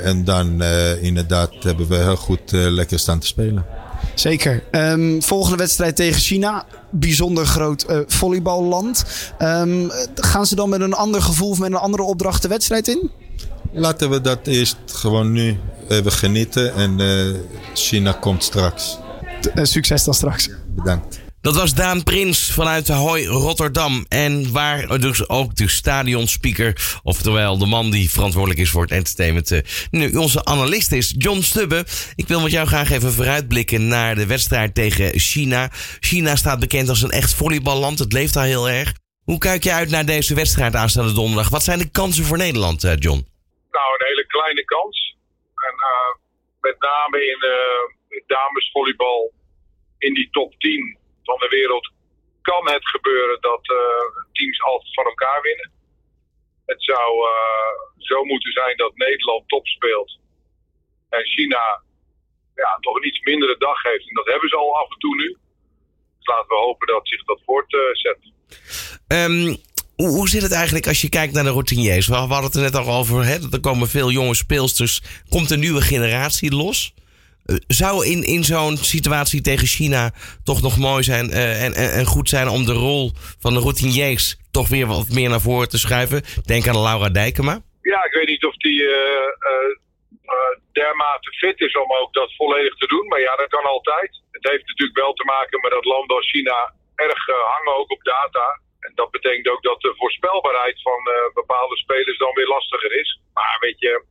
en 0.03 0.23
dan 0.23 0.63
inderdaad 1.01 1.51
hebben 1.59 1.87
we 1.87 1.95
heel 1.95 2.15
goed 2.15 2.51
lekker 2.51 2.99
staan 2.99 3.19
te 3.19 3.27
spelen. 3.27 3.80
Zeker. 4.15 4.63
Um, 4.71 5.23
volgende 5.23 5.57
wedstrijd 5.57 5.95
tegen 5.95 6.21
China. 6.21 6.65
Bijzonder 6.89 7.45
groot 7.45 7.85
uh, 7.89 7.99
volleyballand. 8.07 9.05
Um, 9.39 9.91
gaan 10.15 10.45
ze 10.45 10.55
dan 10.55 10.69
met 10.69 10.81
een 10.81 10.93
ander 10.93 11.21
gevoel 11.21 11.49
of 11.49 11.59
met 11.59 11.71
een 11.71 11.77
andere 11.77 12.03
opdracht 12.03 12.41
de 12.41 12.47
wedstrijd 12.47 12.87
in? 12.87 13.11
Laten 13.71 14.09
we 14.09 14.21
dat 14.21 14.47
eerst 14.47 14.77
gewoon 14.85 15.31
nu 15.31 15.57
even 15.87 16.11
genieten. 16.11 16.73
En 16.73 16.99
uh, 16.99 17.35
China 17.73 18.11
komt 18.11 18.43
straks. 18.43 18.97
Uh, 19.55 19.63
succes 19.63 20.03
dan 20.03 20.13
straks. 20.13 20.49
Bedankt. 20.75 21.19
Dat 21.41 21.55
was 21.55 21.73
Daan 21.73 22.03
Prins 22.03 22.51
vanuit 22.53 22.87
Hoi 22.87 23.27
Rotterdam. 23.27 24.05
En 24.09 24.51
waar 24.51 24.99
dus 24.99 25.29
ook 25.29 25.55
de 25.55 25.67
stadionspeaker, 25.67 26.99
oftewel 27.03 27.57
de 27.57 27.65
man 27.65 27.91
die 27.91 28.11
verantwoordelijk 28.11 28.59
is 28.59 28.69
voor 28.69 28.81
het 28.81 28.91
entertainment, 28.91 29.51
uh, 29.51 29.59
nu 29.91 30.15
onze 30.15 30.45
analist 30.45 30.91
is, 30.91 31.15
John 31.17 31.39
Stubbe. 31.39 31.85
Ik 32.15 32.27
wil 32.27 32.41
met 32.41 32.51
jou 32.51 32.67
graag 32.67 32.91
even 32.91 33.11
vooruitblikken 33.11 33.87
naar 33.87 34.15
de 34.15 34.27
wedstrijd 34.27 34.75
tegen 34.75 35.19
China. 35.19 35.69
China 35.99 36.35
staat 36.35 36.59
bekend 36.59 36.89
als 36.89 37.01
een 37.01 37.11
echt 37.11 37.33
volleyballand. 37.33 37.99
Het 37.99 38.13
leeft 38.13 38.33
daar 38.33 38.45
heel 38.45 38.69
erg. 38.69 38.93
Hoe 39.23 39.37
kijk 39.37 39.63
je 39.63 39.71
uit 39.71 39.89
naar 39.89 40.05
deze 40.05 40.35
wedstrijd 40.35 40.75
aanstaande 40.75 41.13
donderdag? 41.13 41.49
Wat 41.49 41.63
zijn 41.63 41.79
de 41.79 41.91
kansen 41.91 42.23
voor 42.23 42.37
Nederland, 42.37 42.83
uh, 42.83 42.91
John? 42.95 43.27
Nou, 43.71 43.87
een 43.97 44.07
hele 44.07 44.25
kleine 44.27 44.65
kans. 44.65 45.15
En 45.55 45.73
uh, 45.73 46.15
met 46.59 46.75
name 46.79 47.17
in 47.17 47.39
uh, 47.39 48.21
damesvolleybal 48.27 49.31
in 49.97 50.13
die 50.13 50.29
top 50.31 50.59
10 50.59 50.99
van 51.23 51.39
de 51.39 51.47
wereld 51.47 51.91
kan 52.41 52.69
het 52.69 52.87
gebeuren 52.87 53.41
dat 53.41 53.69
uh, 53.69 53.77
teams 54.31 54.61
altijd 54.61 54.93
van 54.93 55.05
elkaar 55.05 55.41
winnen. 55.41 55.71
Het 56.65 56.83
zou 56.83 57.09
uh, 57.33 57.73
zo 57.97 58.23
moeten 58.23 58.51
zijn 58.51 58.77
dat 58.77 58.95
Nederland 58.95 59.47
top 59.47 59.67
speelt 59.67 60.19
en 61.09 61.25
China 61.27 61.83
ja, 62.55 62.77
toch 62.79 62.95
een 62.95 63.07
iets 63.07 63.19
mindere 63.19 63.57
dag 63.57 63.83
heeft. 63.83 64.07
En 64.09 64.15
dat 64.15 64.27
hebben 64.27 64.49
ze 64.49 64.55
al 64.55 64.75
af 64.75 64.89
en 64.89 64.99
toe 64.99 65.15
nu. 65.15 65.37
Dus 66.17 66.27
laten 66.27 66.47
we 66.47 66.55
hopen 66.55 66.87
dat 66.87 67.07
zich 67.07 67.23
dat 67.23 67.41
voortzet. 67.45 68.19
Um, 69.07 69.57
hoe, 69.95 70.09
hoe 70.09 70.29
zit 70.29 70.41
het 70.41 70.51
eigenlijk 70.51 70.87
als 70.87 71.01
je 71.01 71.09
kijkt 71.09 71.33
naar 71.33 71.43
de 71.43 71.49
routiniers? 71.49 72.07
We 72.07 72.15
hadden 72.15 72.43
het 72.43 72.55
er 72.55 72.61
net 72.61 72.75
al 72.75 72.95
over, 72.95 73.25
hè, 73.25 73.39
dat 73.39 73.53
er 73.53 73.59
komen 73.59 73.87
veel 73.87 74.11
jonge 74.11 74.35
speelsters. 74.35 75.01
Komt 75.29 75.51
een 75.51 75.59
nieuwe 75.59 75.81
generatie 75.81 76.55
los? 76.55 76.93
Zou 77.67 78.05
in, 78.05 78.23
in 78.23 78.43
zo'n 78.43 78.77
situatie 78.77 79.41
tegen 79.41 79.67
China 79.67 80.11
toch 80.43 80.61
nog 80.61 80.77
mooi 80.77 81.03
zijn 81.03 81.31
en, 81.31 81.73
en, 81.73 81.91
en 81.91 82.05
goed 82.05 82.29
zijn 82.29 82.47
om 82.47 82.65
de 82.65 82.73
rol 82.73 83.11
van 83.39 83.53
de 83.53 83.59
routiniers 83.59 84.37
toch 84.51 84.69
weer 84.69 84.87
wat 84.87 85.09
meer 85.09 85.29
naar 85.29 85.41
voren 85.41 85.69
te 85.69 85.77
schuiven? 85.77 86.21
Denk 86.45 86.67
aan 86.67 86.81
Laura 86.81 87.09
Dijkema. 87.09 87.61
Ja, 87.81 88.05
ik 88.05 88.13
weet 88.13 88.27
niet 88.27 88.45
of 88.45 88.55
die 88.55 88.83
dermate 90.71 91.31
fit 91.41 91.59
is 91.59 91.75
om 91.77 91.91
ook 92.01 92.13
dat 92.13 92.35
volledig 92.35 92.75
te 92.75 92.87
doen. 92.87 93.07
Maar 93.07 93.19
ja, 93.19 93.35
dat 93.35 93.49
kan 93.49 93.63
altijd. 93.63 94.11
Het 94.31 94.49
heeft 94.51 94.67
natuurlijk 94.67 94.97
wel 94.97 95.13
te 95.13 95.23
maken 95.23 95.61
met 95.61 95.71
dat 95.71 95.85
landen 95.85 96.15
als 96.15 96.29
China 96.29 96.73
erg 96.95 97.25
hangen 97.55 97.77
ook 97.79 97.91
op 97.91 98.03
data. 98.03 98.45
En 98.85 98.91
dat 98.95 99.11
betekent 99.11 99.47
ook 99.47 99.63
dat 99.63 99.81
de 99.81 99.93
voorspelbaarheid 99.97 100.81
van 100.81 100.99
bepaalde 101.33 101.77
spelers 101.77 102.17
dan 102.17 102.33
weer 102.33 102.47
lastiger 102.47 102.99
is. 102.99 103.19
Maar 103.33 103.57
weet 103.59 103.79
je, 103.79 104.03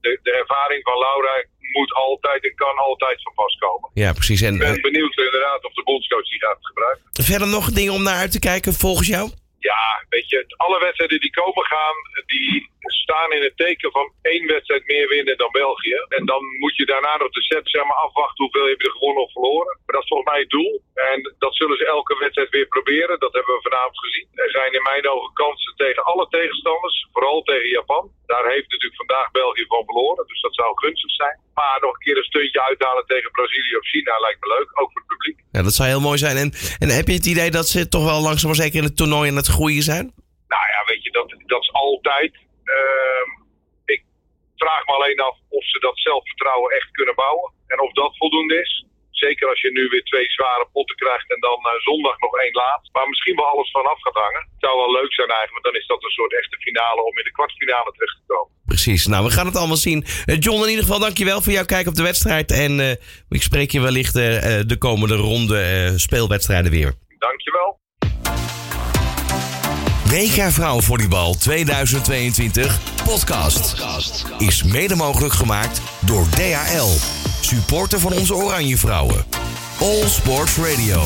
de, 0.00 0.18
de 0.22 0.32
ervaring 0.32 0.82
van 0.82 0.98
Laura 0.98 1.44
moet 1.72 1.94
altijd 1.94 2.44
en 2.44 2.54
kan 2.54 2.76
altijd 2.76 3.22
van 3.22 3.34
pas 3.34 3.56
komen. 3.58 3.90
Ja, 3.94 4.12
precies. 4.12 4.40
En, 4.40 4.54
ik 4.54 4.58
ben 4.58 4.80
benieuwd 4.80 5.16
inderdaad 5.16 5.64
of 5.64 5.72
de 5.72 5.82
bondscoach 5.82 6.28
die 6.28 6.40
gaat 6.40 6.58
gebruiken. 6.60 7.04
Verder 7.12 7.48
nog 7.48 7.70
dingen 7.70 7.92
om 7.92 8.02
naar 8.02 8.16
uit 8.16 8.32
te 8.32 8.38
kijken 8.38 8.72
volgens 8.72 9.08
jou? 9.08 9.30
Ja, 9.60 10.04
weet 10.08 10.28
je, 10.28 10.44
alle 10.56 10.78
wedstrijden 10.78 11.20
die 11.20 11.30
komen 11.30 11.64
gaan, 11.64 11.96
die 12.26 12.70
staan 12.80 13.32
in 13.32 13.42
het 13.42 13.56
teken 13.56 13.90
van 13.90 14.12
één 14.22 14.46
wedstrijd 14.46 14.84
meer 14.86 15.08
winnen 15.08 15.36
dan 15.36 15.50
België. 15.50 15.98
En 16.08 16.24
dan 16.26 16.42
moet 16.62 16.76
je 16.76 16.86
daarna 16.86 17.16
nog 17.16 17.30
de 17.30 17.42
set 17.42 17.70
zeg 17.70 17.84
maar, 17.84 17.96
afwachten 18.06 18.44
hoeveel 18.44 18.68
je 18.68 18.90
gewonnen 18.96 19.22
of 19.22 19.32
verloren. 19.32 19.74
Maar 19.84 19.94
dat 19.96 20.02
is 20.02 20.08
volgens 20.08 20.30
mij 20.30 20.40
het 20.40 20.50
doel. 20.50 20.82
En 20.94 21.34
dat 21.38 21.54
zullen 21.56 21.76
ze 21.76 21.86
elke 21.86 22.18
wedstrijd 22.18 22.50
weer 22.50 22.66
proberen. 22.66 23.20
Dat 23.20 23.32
hebben 23.32 23.54
we 23.54 23.68
vanavond 23.68 23.98
gezien. 23.98 24.28
Er 24.34 24.50
zijn 24.50 24.72
in 24.72 24.82
mijn 24.82 25.08
ogen 25.08 25.32
kansen 25.32 25.74
tegen 25.76 26.04
alle 26.04 26.26
tegenstanders, 26.28 27.08
vooral 27.12 27.42
tegen 27.42 27.68
Japan. 27.68 28.10
Daar 28.26 28.46
heeft 28.52 28.70
natuurlijk 28.70 29.02
vandaag 29.04 29.30
België 29.30 29.64
van 29.68 29.84
verloren, 29.84 30.26
dus 30.26 30.40
dat 30.40 30.54
zou 30.54 30.70
gunstig 30.74 31.10
zijn. 31.10 31.36
Maar 31.54 31.78
nog 31.80 31.94
een 31.94 32.04
keer 32.04 32.16
een 32.16 32.30
stuntje 32.32 32.62
uithalen 32.62 33.06
tegen 33.06 33.30
Brazilië 33.30 33.76
of 33.76 33.86
China 33.86 34.18
lijkt 34.20 34.40
me 34.40 34.48
leuk, 34.56 34.80
ook 34.80 34.90
voor 34.92 35.02
het 35.04 35.10
publiek. 35.14 35.38
Ja, 35.52 35.62
dat 35.62 35.72
zou 35.72 35.88
heel 35.88 36.00
mooi 36.08 36.18
zijn. 36.18 36.36
En, 36.36 36.52
en 36.78 36.88
heb 36.88 37.06
je 37.06 37.12
het 37.20 37.26
idee 37.26 37.50
dat 37.50 37.68
ze 37.68 37.88
toch 37.88 38.04
wel 38.04 38.20
langzaam 38.20 38.48
maar 38.50 38.62
zeker 38.64 38.78
in 38.78 38.84
het 38.84 38.96
toernooi 38.96 39.30
aan 39.30 39.36
het 39.36 39.48
groeien 39.56 39.82
zijn? 39.92 40.06
Nou 40.54 40.66
ja, 40.74 40.80
weet 40.90 41.02
je, 41.04 41.10
dat, 41.10 41.28
dat 41.54 41.62
is 41.62 41.72
altijd. 41.72 42.32
Uh, 42.78 43.26
ik 43.94 44.02
vraag 44.56 44.82
me 44.86 44.92
alleen 44.92 45.20
af 45.20 45.36
of 45.48 45.64
ze 45.72 45.78
dat 45.78 45.98
zelfvertrouwen 45.98 46.70
echt 46.78 46.90
kunnen 46.90 47.14
bouwen. 47.14 47.52
En 47.66 47.80
of 47.80 47.92
dat 47.92 48.16
voldoende 48.16 48.60
is. 48.60 48.84
Zeker 49.10 49.48
als 49.48 49.60
je 49.60 49.70
nu 49.72 49.88
weer 49.88 50.02
twee 50.02 50.30
zware 50.30 50.68
potten 50.72 50.96
krijgt 50.96 51.30
en 51.34 51.40
dan 51.40 51.60
uh, 51.66 51.72
zondag 51.88 52.18
nog 52.18 52.34
één 52.44 52.52
laat. 52.52 52.88
Waar 52.92 53.08
misschien 53.08 53.36
wel 53.36 53.44
alles 53.44 53.70
vanaf 53.70 54.00
gaat 54.00 54.22
hangen. 54.24 54.40
Het 54.54 54.64
zou 54.64 54.76
wel 54.76 54.92
leuk 54.92 55.12
zijn 55.14 55.28
eigenlijk, 55.28 55.52
want 55.52 55.68
dan 55.68 55.82
is 55.82 55.86
dat 55.86 56.04
een 56.04 56.18
soort 56.18 56.34
echte 56.40 56.56
finale 56.56 57.02
om 57.08 57.18
in 57.18 57.24
de 57.24 57.32
kwartfinale 57.32 57.92
terecht 57.92 58.16
te 58.16 58.26
komen. 58.26 58.52
Precies, 58.66 59.06
nou 59.06 59.24
we 59.24 59.30
gaan 59.30 59.46
het 59.46 59.56
allemaal 59.56 59.84
zien. 59.88 60.04
Uh, 60.26 60.38
John, 60.38 60.62
in 60.62 60.68
ieder 60.68 60.84
geval 60.84 60.98
dankjewel 61.06 61.40
voor 61.42 61.52
jouw 61.52 61.64
kijk 61.64 61.86
op 61.86 61.94
de 61.94 62.02
wedstrijd. 62.02 62.50
En 62.50 62.72
uh, 62.78 62.90
ik 63.28 63.42
spreek 63.42 63.70
je 63.70 63.80
wellicht 63.80 64.14
de 64.72 64.76
komende 64.78 65.16
ronde 65.16 65.92
speelwedstrijden 65.96 66.70
weer. 66.70 66.92
Dankjewel. 67.18 67.78
WK 70.10 70.52
Vrouwenvolleybal 70.52 71.34
2022 71.34 72.80
podcast 73.04 73.84
is 74.38 74.62
mede 74.62 74.94
mogelijk 74.94 75.34
gemaakt 75.34 75.80
door 76.00 76.28
DHL, 76.28 76.88
supporter 77.40 78.00
van 78.00 78.12
onze 78.12 78.34
Oranje 78.34 78.76
Vrouwen. 78.76 79.24
All 79.80 80.08
Sports 80.08 80.56
Radio. 80.56 81.02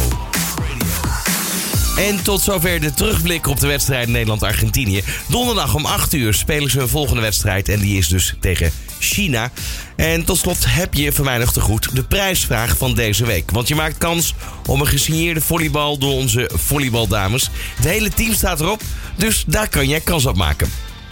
En 1.97 2.23
tot 2.23 2.41
zover 2.41 2.81
de 2.81 2.95
terugblik 2.95 3.47
op 3.47 3.61
de 3.61 3.67
wedstrijd 3.67 4.09
Nederland-Argentinië. 4.09 5.03
Donderdag 5.29 5.75
om 5.75 5.85
8 5.85 6.13
uur 6.13 6.35
spelen 6.35 6.71
ze 6.71 6.81
een 6.81 6.89
volgende 6.89 7.21
wedstrijd. 7.23 7.69
En 7.69 7.81
die 7.81 7.99
is 7.99 8.09
dus 8.09 8.35
tegen 8.41 8.73
China. 9.05 9.51
En 9.97 10.25
tot 10.25 10.39
slot 10.39 10.65
heb 10.69 10.95
je 10.95 11.13
nog 11.39 11.53
te 11.53 11.61
goed 11.61 11.97
de 11.97 12.05
prijsvraag 12.05 12.77
van 12.77 12.95
deze 12.95 13.27
week. 13.27 13.51
Want 13.51 13.69
je 13.69 13.75
maakt 13.75 13.99
kans 13.99 14.35
om 14.67 14.81
een 14.81 14.87
gesigneerde 14.87 15.41
volleybal 15.41 15.99
door 15.99 16.13
onze 16.13 16.51
volleybaldames. 16.55 17.51
Het 17.77 17.85
hele 17.85 18.09
team 18.09 18.35
staat 18.35 18.61
erop, 18.61 18.83
dus 19.17 19.45
daar 19.47 19.69
kan 19.69 19.89
jij 19.89 20.01
kans 20.01 20.27
op 20.27 20.37
maken. 20.37 20.69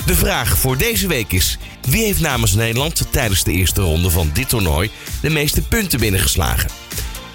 De 0.06 0.14
vraag 0.14 0.58
voor 0.58 0.76
deze 0.76 1.06
week 1.06 1.32
is: 1.32 1.58
wie 1.88 2.04
heeft 2.04 2.20
namens 2.20 2.54
Nederland 2.54 3.02
tijdens 3.11 3.44
de 3.44 3.52
eerste 3.52 3.80
ronde 3.80 4.11
van 4.11 4.30
dit 4.32 4.49
toernooi 4.49 4.90
de 5.20 5.30
meeste 5.30 5.62
punten 5.62 5.99
binnengeslagen? 5.99 6.82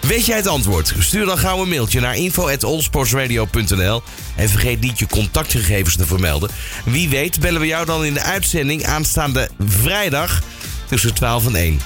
Weet 0.08 0.26
jij 0.26 0.36
het 0.36 0.48
antwoord? 0.48 0.94
Stuur 1.00 1.26
dan 1.26 1.38
gauw 1.38 1.62
een 1.62 1.70
mailtje 1.70 2.00
naar 2.00 2.16
info.allsportsradio.nl 2.16 4.02
en 4.36 4.50
vergeet 4.50 4.80
niet 4.80 5.00
je 5.00 5.08
contactgegevens 5.08 5.96
te 5.96 6.06
vermelden. 6.06 6.50
Wie 6.86 7.10
weet 7.10 7.40
bellen 7.40 7.62
we 7.62 7.68
jou 7.68 7.86
dan 7.86 8.06
in 8.06 8.14
de 8.14 8.22
uitzending 8.22 8.86
aanstaande 8.86 9.50
vrijdag 9.60 10.42
tussen 10.86 11.14
12 11.14 11.46
en 11.46 11.56
1. 11.56 11.80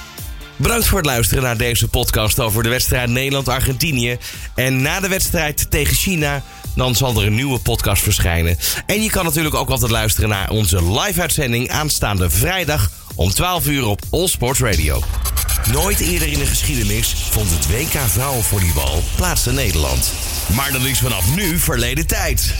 Bedankt 0.56 0.86
voor 0.86 0.98
het 0.98 1.06
luisteren 1.06 1.42
naar 1.42 1.56
deze 1.56 1.88
podcast 1.88 2.40
over 2.40 2.62
de 2.62 2.68
wedstrijd 2.68 3.08
Nederland-Argentinië. 3.08 4.18
En 4.54 4.82
na 4.82 5.00
de 5.00 5.08
wedstrijd 5.08 5.70
tegen 5.70 5.94
China, 5.94 6.42
dan 6.74 6.94
zal 6.94 7.20
er 7.20 7.26
een 7.26 7.34
nieuwe 7.34 7.58
podcast 7.58 8.02
verschijnen. 8.02 8.58
En 8.86 9.02
je 9.02 9.10
kan 9.10 9.24
natuurlijk 9.24 9.54
ook 9.54 9.70
altijd 9.70 9.90
luisteren 9.90 10.28
naar 10.28 10.50
onze 10.50 11.00
live-uitzending 11.00 11.70
aanstaande 11.70 12.30
vrijdag 12.30 12.90
om 13.14 13.30
12 13.30 13.66
uur 13.66 13.86
op 13.86 14.02
All 14.10 14.28
Sports 14.28 14.60
Radio. 14.60 15.02
Nooit 15.70 16.00
eerder 16.00 16.28
in 16.28 16.38
de 16.38 16.46
geschiedenis 16.46 17.14
vond 17.30 17.50
het 17.50 17.66
WK 17.66 18.00
vrouwenvolleybal 18.08 19.02
plaats 19.16 19.46
in 19.46 19.54
Nederland. 19.54 20.12
Maar 20.54 20.72
dat 20.72 20.84
is 20.84 20.98
vanaf 20.98 21.34
nu 21.34 21.58
verleden 21.58 22.06
tijd. 22.06 22.54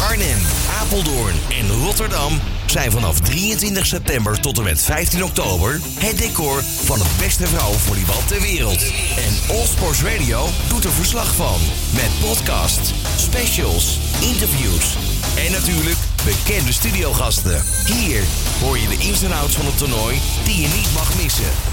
Arnhem, 0.00 0.38
Apeldoorn 0.80 1.34
en 1.48 1.70
Rotterdam 1.70 2.40
zijn 2.66 2.90
vanaf 2.90 3.20
23 3.20 3.86
september 3.86 4.40
tot 4.40 4.58
en 4.58 4.64
met 4.64 4.82
15 4.82 5.24
oktober 5.24 5.80
het 5.98 6.18
decor 6.18 6.62
van 6.84 6.98
het 6.98 7.08
beste 7.18 7.46
vrouwenvolleybal 7.46 8.24
ter 8.26 8.40
wereld. 8.40 8.82
En 9.16 9.56
All 9.56 9.66
Sports 9.66 10.02
Radio 10.02 10.48
doet 10.68 10.84
er 10.84 10.92
verslag 10.92 11.34
van. 11.34 11.60
Met 11.90 12.10
podcasts, 12.20 12.92
specials, 13.16 13.98
interviews 14.20 14.96
en 15.36 15.52
natuurlijk 15.52 15.98
bekende 16.24 16.72
studiogasten. 16.72 17.64
Hier 17.86 18.22
hoor 18.60 18.78
je 18.78 18.88
de 18.88 18.96
ins 18.96 19.22
en 19.22 19.32
outs 19.32 19.54
van 19.54 19.66
het 19.66 19.78
toernooi 19.78 20.20
die 20.44 20.60
je 20.60 20.68
niet 20.68 20.92
mag 20.94 21.14
missen. 21.22 21.71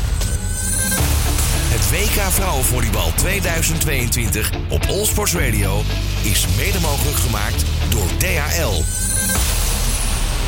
Het 1.72 1.90
WK 1.90 2.22
Vrouwenvolleybal 2.32 3.12
2022 3.16 4.52
op 4.70 4.86
Allsports 4.86 5.34
Radio 5.34 5.82
is 6.24 6.48
mede 6.58 6.80
mogelijk 6.80 7.18
gemaakt 7.18 7.66
door 7.90 8.08
DHL. 8.18 8.82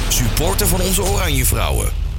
Supporter 0.07 0.67
van 0.67 0.81
onze 0.81 1.03
Oranje 1.03 1.45
Vrouwen. 1.45 2.10